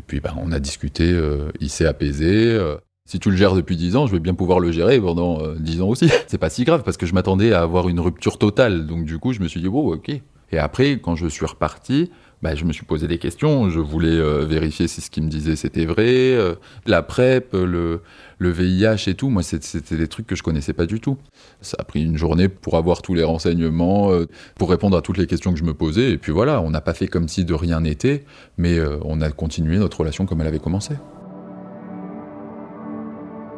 puis 0.06 0.20
ben, 0.20 0.32
on 0.40 0.52
a 0.52 0.60
discuté, 0.60 1.12
il 1.60 1.70
s'est 1.70 1.86
apaisé. 1.86 2.56
Si 3.04 3.18
tu 3.18 3.30
le 3.30 3.36
gères 3.36 3.54
depuis 3.54 3.76
10 3.76 3.96
ans, 3.96 4.06
je 4.06 4.12
vais 4.12 4.20
bien 4.20 4.34
pouvoir 4.34 4.60
le 4.60 4.70
gérer 4.70 5.00
pendant 5.00 5.42
euh, 5.42 5.56
10 5.58 5.82
ans 5.82 5.88
aussi. 5.88 6.08
C'est 6.28 6.38
pas 6.38 6.50
si 6.50 6.64
grave 6.64 6.82
parce 6.84 6.96
que 6.96 7.06
je 7.06 7.14
m'attendais 7.14 7.52
à 7.52 7.62
avoir 7.62 7.88
une 7.88 8.00
rupture 8.00 8.38
totale, 8.38 8.86
donc 8.86 9.04
du 9.04 9.18
coup 9.18 9.32
je 9.32 9.40
me 9.40 9.48
suis 9.48 9.60
dit 9.60 9.68
bon 9.68 9.92
ok. 9.92 10.10
Et 10.52 10.58
après 10.58 11.00
quand 11.00 11.16
je 11.16 11.26
suis 11.26 11.44
reparti, 11.44 12.10
bah, 12.42 12.54
je 12.54 12.64
me 12.64 12.72
suis 12.72 12.84
posé 12.84 13.08
des 13.08 13.18
questions. 13.18 13.70
Je 13.70 13.80
voulais 13.80 14.08
euh, 14.08 14.44
vérifier 14.44 14.86
si 14.86 15.00
ce 15.00 15.10
qu'il 15.10 15.24
me 15.24 15.28
disait 15.28 15.56
c'était 15.56 15.84
vrai. 15.84 16.06
euh, 16.06 16.54
la 16.86 17.02
PrEP, 17.02 17.54
le, 17.54 18.02
le 18.38 18.50
VIH 18.50 19.08
et 19.10 19.14
tout, 19.14 19.30
moi 19.30 19.42
c'était 19.42 19.96
des 19.96 20.08
trucs 20.08 20.28
que 20.28 20.36
je 20.36 20.44
connaissais 20.44 20.72
pas 20.72 20.86
du 20.86 21.00
tout. 21.00 21.18
Ça 21.60 21.76
a 21.80 21.84
pris 21.84 22.04
une 22.04 22.16
journée 22.16 22.48
pour 22.48 22.76
avoir 22.76 23.02
tous 23.02 23.14
les 23.14 23.24
renseignements, 23.24 24.12
euh, 24.12 24.26
pour 24.56 24.70
répondre 24.70 24.96
à 24.96 25.02
toutes 25.02 25.18
les 25.18 25.26
questions 25.26 25.52
que 25.52 25.58
je 25.58 25.64
me 25.64 25.74
posais. 25.74 26.12
Et 26.12 26.18
puis 26.18 26.30
voilà, 26.30 26.60
on 26.62 26.70
n'a 26.70 26.80
pas 26.80 26.94
fait 26.94 27.08
comme 27.08 27.26
si 27.28 27.44
de 27.44 27.54
rien 27.54 27.80
n'était, 27.80 28.24
mais 28.58 28.78
on 29.04 29.20
a 29.20 29.30
continué 29.32 29.78
notre 29.78 30.00
relation 30.00 30.24
comme 30.24 30.40
elle 30.40 30.46
avait 30.46 30.60
commencé. 30.60 30.94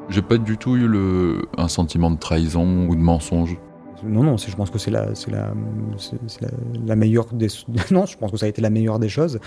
J'ai 0.09 0.23
pas 0.23 0.37
du 0.37 0.59
tout 0.59 0.77
eu 0.77 0.87
le, 0.87 1.47
un 1.57 1.69
sentiment 1.69 2.11
de 2.11 2.19
trahison 2.19 2.87
ou 2.89 2.95
de 2.95 3.01
mensonge. 3.01 3.57
Non, 4.03 4.23
non, 4.23 4.37
je 4.37 4.55
pense 4.55 4.71
que 4.71 4.79
c'est 4.79 4.91
la, 4.91 5.15
c'est 5.15 5.31
la, 5.31 5.53
la, 6.41 6.49
la 6.85 6.97
meilleure 6.97 7.27
des. 7.33 7.49
Non, 7.91 8.05
je 8.05 8.19
pense 8.19 8.31
que 8.31 8.37
ça 8.37 8.47
a 8.47 8.49
été 8.49 8.61
la 8.61 8.71
meilleure 8.71 8.99
des 8.99 9.09
choses. 9.09 9.41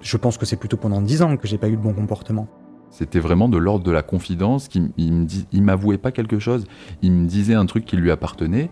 Je 0.00 0.16
pense 0.16 0.38
que 0.38 0.46
c'est 0.46 0.56
plutôt 0.56 0.76
pendant 0.76 1.02
10 1.02 1.22
ans 1.22 1.36
que 1.36 1.46
j'ai 1.46 1.58
pas 1.58 1.68
eu 1.68 1.76
de 1.76 1.82
bon 1.82 1.92
comportement. 1.92 2.48
C'était 2.90 3.20
vraiment 3.20 3.50
de 3.50 3.58
l'ordre 3.58 3.84
de 3.84 3.90
la 3.90 4.02
confidence. 4.02 4.68
Qui, 4.68 4.90
il 4.96 5.62
m'avouait 5.62 5.98
pas 5.98 6.10
quelque 6.10 6.38
chose. 6.38 6.64
Il 7.02 7.12
me 7.12 7.26
disait 7.26 7.54
un 7.54 7.66
truc 7.66 7.84
qui 7.84 7.96
lui 7.96 8.10
appartenait 8.10 8.70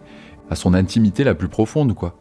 à 0.48 0.54
son 0.54 0.72
intimité 0.72 1.22
la 1.22 1.34
plus 1.34 1.48
profonde, 1.48 1.94
quoi. 1.94 2.16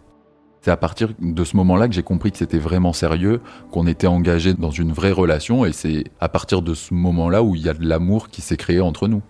C'est 0.65 0.71
à 0.71 0.77
partir 0.77 1.09
de 1.19 1.43
ce 1.43 1.55
moment-là 1.57 1.87
que 1.87 1.93
j'ai 1.93 2.01
compris 2.01 2.31
que 2.31 2.39
c'était 2.39 2.57
vraiment 2.57 2.91
sérieux, 2.91 3.39
qu'on 3.69 3.85
était 3.85 4.07
engagé 4.07 4.55
dans 4.55 4.71
une 4.71 4.93
vraie 4.93 5.11
relation, 5.11 5.63
et 5.63 5.71
c'est 5.71 6.05
à 6.19 6.27
partir 6.27 6.63
de 6.63 6.73
ce 6.73 6.95
moment-là 6.95 7.43
où 7.43 7.53
il 7.53 7.61
y 7.61 7.69
a 7.69 7.75
de 7.75 7.87
l'amour 7.87 8.29
qui 8.29 8.41
s'est 8.41 8.57
créé 8.57 8.81
entre 8.81 9.07
nous. 9.07 9.21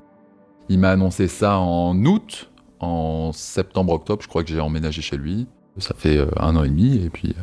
Il 0.70 0.80
m'a 0.80 0.92
annoncé 0.92 1.28
ça 1.28 1.58
en 1.58 1.94
août, 2.06 2.50
en 2.80 3.34
septembre-octobre, 3.34 4.22
je 4.24 4.30
crois 4.30 4.46
que 4.46 4.50
j'ai 4.50 4.62
emménagé 4.62 5.02
chez 5.02 5.18
lui. 5.18 5.46
Ça 5.78 5.94
fait 5.94 6.16
euh, 6.16 6.28
un 6.40 6.56
an 6.56 6.64
et 6.64 6.70
demi, 6.70 7.04
et 7.04 7.10
puis 7.10 7.36
euh, 7.38 7.42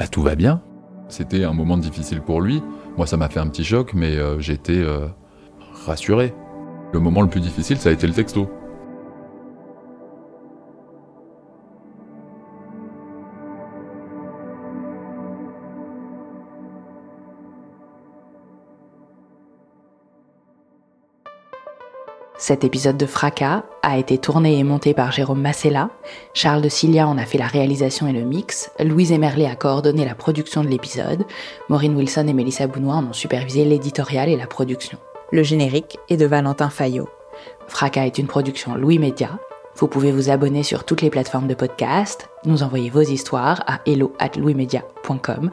bah, 0.00 0.08
tout 0.08 0.22
va 0.22 0.34
bien. 0.34 0.60
C'était 1.08 1.44
un 1.44 1.52
moment 1.52 1.78
difficile 1.78 2.20
pour 2.22 2.40
lui. 2.40 2.60
Moi, 2.96 3.06
ça 3.06 3.16
m'a 3.16 3.28
fait 3.28 3.38
un 3.38 3.46
petit 3.46 3.62
choc, 3.62 3.94
mais 3.94 4.16
euh, 4.16 4.40
j'étais 4.40 4.80
euh, 4.80 5.06
rassuré. 5.86 6.34
Le 6.92 6.98
moment 6.98 7.22
le 7.22 7.28
plus 7.28 7.40
difficile, 7.40 7.76
ça 7.76 7.90
a 7.90 7.92
été 7.92 8.08
le 8.08 8.14
texto. 8.14 8.50
Cet 22.38 22.64
épisode 22.64 22.98
de 22.98 23.06
Fracas 23.06 23.62
a 23.82 23.96
été 23.96 24.18
tourné 24.18 24.58
et 24.58 24.62
monté 24.62 24.92
par 24.92 25.10
Jérôme 25.10 25.40
Massella. 25.40 25.88
Charles 26.34 26.60
de 26.60 26.68
Cilia 26.68 27.08
en 27.08 27.16
a 27.16 27.24
fait 27.24 27.38
la 27.38 27.46
réalisation 27.46 28.06
et 28.08 28.12
le 28.12 28.26
mix. 28.26 28.70
Louise 28.78 29.10
Emerlet 29.10 29.46
a 29.46 29.56
coordonné 29.56 30.04
la 30.04 30.14
production 30.14 30.62
de 30.62 30.68
l'épisode. 30.68 31.24
Maureen 31.70 31.96
Wilson 31.96 32.26
et 32.28 32.34
Mélissa 32.34 32.66
Bounois 32.66 32.96
en 32.96 33.06
ont 33.06 33.14
supervisé 33.14 33.64
l'éditorial 33.64 34.28
et 34.28 34.36
la 34.36 34.46
production. 34.46 34.98
Le 35.32 35.42
générique 35.42 35.96
est 36.10 36.18
de 36.18 36.26
Valentin 36.26 36.68
Fayot. 36.68 37.08
Fracas 37.68 38.04
est 38.04 38.18
une 38.18 38.26
production 38.26 38.74
Louis 38.74 38.98
Média. 38.98 39.38
Vous 39.78 39.88
pouvez 39.88 40.10
vous 40.10 40.30
abonner 40.30 40.62
sur 40.62 40.84
toutes 40.84 41.02
les 41.02 41.10
plateformes 41.10 41.48
de 41.48 41.54
podcast, 41.54 42.30
nous 42.46 42.62
envoyer 42.62 42.88
vos 42.88 43.02
histoires 43.02 43.62
à 43.66 43.80
hello@louismedia.com. 43.84 45.50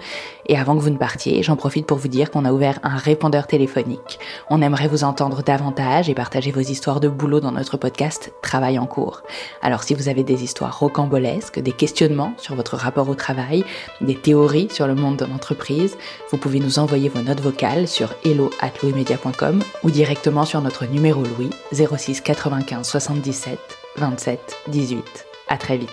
Et 0.47 0.57
avant 0.57 0.77
que 0.77 0.81
vous 0.81 0.91
ne 0.91 0.97
partiez, 0.97 1.43
j'en 1.43 1.57
profite 1.57 1.85
pour 1.85 1.97
vous 1.97 2.07
dire 2.07 2.31
qu'on 2.31 2.45
a 2.45 2.53
ouvert 2.53 2.79
un 2.83 2.95
répondeur 2.95 3.47
téléphonique. 3.47 4.19
On 4.49 4.61
aimerait 4.61 4.87
vous 4.87 5.03
entendre 5.03 5.43
davantage 5.43 6.09
et 6.09 6.13
partager 6.13 6.51
vos 6.51 6.61
histoires 6.61 7.01
de 7.01 7.09
boulot 7.09 7.41
dans 7.41 7.51
notre 7.51 7.75
podcast 7.75 8.33
Travail 8.41 8.79
en 8.79 8.85
cours. 8.85 9.23
Alors 9.61 9.83
si 9.83 9.93
vous 9.93 10.07
avez 10.07 10.23
des 10.23 10.41
histoires 10.41 10.79
rocambolesques, 10.79 11.59
des 11.59 11.73
questionnements 11.73 12.33
sur 12.37 12.55
votre 12.55 12.77
rapport 12.77 13.09
au 13.09 13.15
travail, 13.15 13.65
des 13.99 14.15
théories 14.15 14.69
sur 14.71 14.87
le 14.87 14.95
monde 14.95 15.17
de 15.17 15.25
l'entreprise, 15.25 15.97
vous 16.31 16.37
pouvez 16.37 16.61
nous 16.61 16.79
envoyer 16.79 17.09
vos 17.09 17.21
notes 17.21 17.41
vocales 17.41 17.89
sur 17.89 18.13
hello@louismedia.com 18.23 19.61
ou 19.83 19.91
directement 19.91 20.45
sur 20.45 20.61
notre 20.61 20.85
numéro 20.85 21.23
Louis 21.23 21.49
06 21.73 22.21
95 22.21 22.87
77 22.87 23.82
27 23.97 24.57
18. 24.69 25.03
À 25.47 25.57
très 25.57 25.77
vite. 25.77 25.89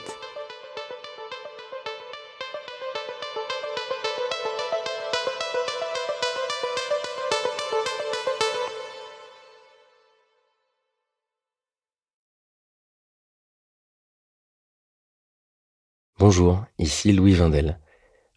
Bonjour, 16.19 16.65
ici 16.79 17.13
Louis 17.13 17.35
Vindel. 17.35 17.79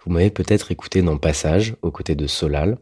Vous 0.04 0.12
m'avez 0.12 0.30
peut-être 0.30 0.72
écouté 0.72 1.02
dans 1.02 1.18
Passage, 1.18 1.76
aux 1.82 1.92
côtés 1.92 2.16
de 2.16 2.28
Solal, 2.28 2.78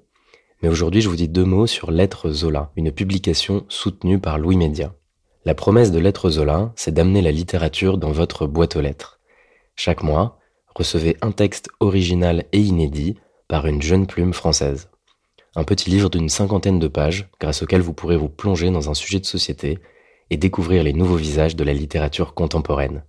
mais 0.62 0.70
aujourd'hui 0.70 1.02
je 1.02 1.10
vous 1.10 1.16
dis 1.16 1.28
deux 1.28 1.46
mots 1.46 1.68
sur 1.68 1.92
Lettres 1.92 2.32
Zola, 2.32 2.72
une 2.76 2.92
publication 2.92 3.66
soutenue 3.70 4.20
par 4.20 4.40
Louis 4.40 4.58
Média. 4.58 4.96
La 5.44 5.56
promesse 5.56 5.92
de 5.92 5.98
Lettres 5.98 6.30
Zola, 6.30 6.72
c'est 6.76 6.94
d'amener 6.94 7.24
la 7.24 7.32
littérature 7.32 7.98
dans 7.98 8.12
votre 8.12 8.46
boîte 8.46 8.76
aux 8.76 8.82
lettres. 8.82 9.20
Chaque 9.76 10.04
mois, 10.04 10.38
recevez 10.76 11.18
un 11.24 11.32
texte 11.32 11.70
original 11.80 12.46
et 12.52 12.60
inédit 12.60 13.18
par 13.48 13.66
une 13.66 13.82
jeune 13.82 14.06
plume 14.06 14.34
française. 14.34 14.92
Un 15.56 15.64
petit 15.64 15.90
livre 15.90 16.12
d'une 16.12 16.30
cinquantaine 16.30 16.78
de 16.78 16.88
pages, 16.88 17.28
grâce 17.40 17.64
auquel 17.64 17.82
vous 17.82 17.94
pourrez 17.94 18.18
vous 18.18 18.30
plonger 18.30 18.70
dans 18.70 18.92
un 18.92 18.94
sujet 18.94 19.20
de 19.20 19.26
société 19.26 19.80
et 20.30 20.38
découvrir 20.38 20.84
les 20.84 20.94
nouveaux 20.94 21.16
visages 21.16 21.56
de 21.56 21.64
la 21.64 21.74
littérature 21.74 22.36
contemporaine. 22.36 23.04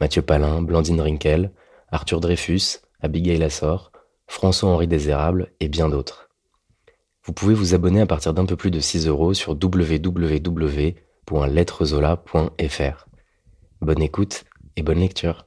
Mathieu 0.00 0.22
Palin, 0.22 0.62
Blandine 0.62 1.02
Rinkel, 1.02 1.52
Arthur 1.92 2.20
Dreyfus, 2.20 2.78
Abigail 3.02 3.42
Assor, 3.42 3.92
François-Henri 4.28 4.86
Désérable 4.86 5.52
et 5.60 5.68
bien 5.68 5.90
d'autres. 5.90 6.30
Vous 7.22 7.34
pouvez 7.34 7.52
vous 7.52 7.74
abonner 7.74 8.00
à 8.00 8.06
partir 8.06 8.32
d'un 8.32 8.46
peu 8.46 8.56
plus 8.56 8.70
de 8.70 8.80
6 8.80 9.08
euros 9.08 9.34
sur 9.34 9.54
Bonne 13.80 14.02
écoute 14.02 14.46
et 14.74 14.82
bonne 14.82 14.98
lecture. 14.98 15.46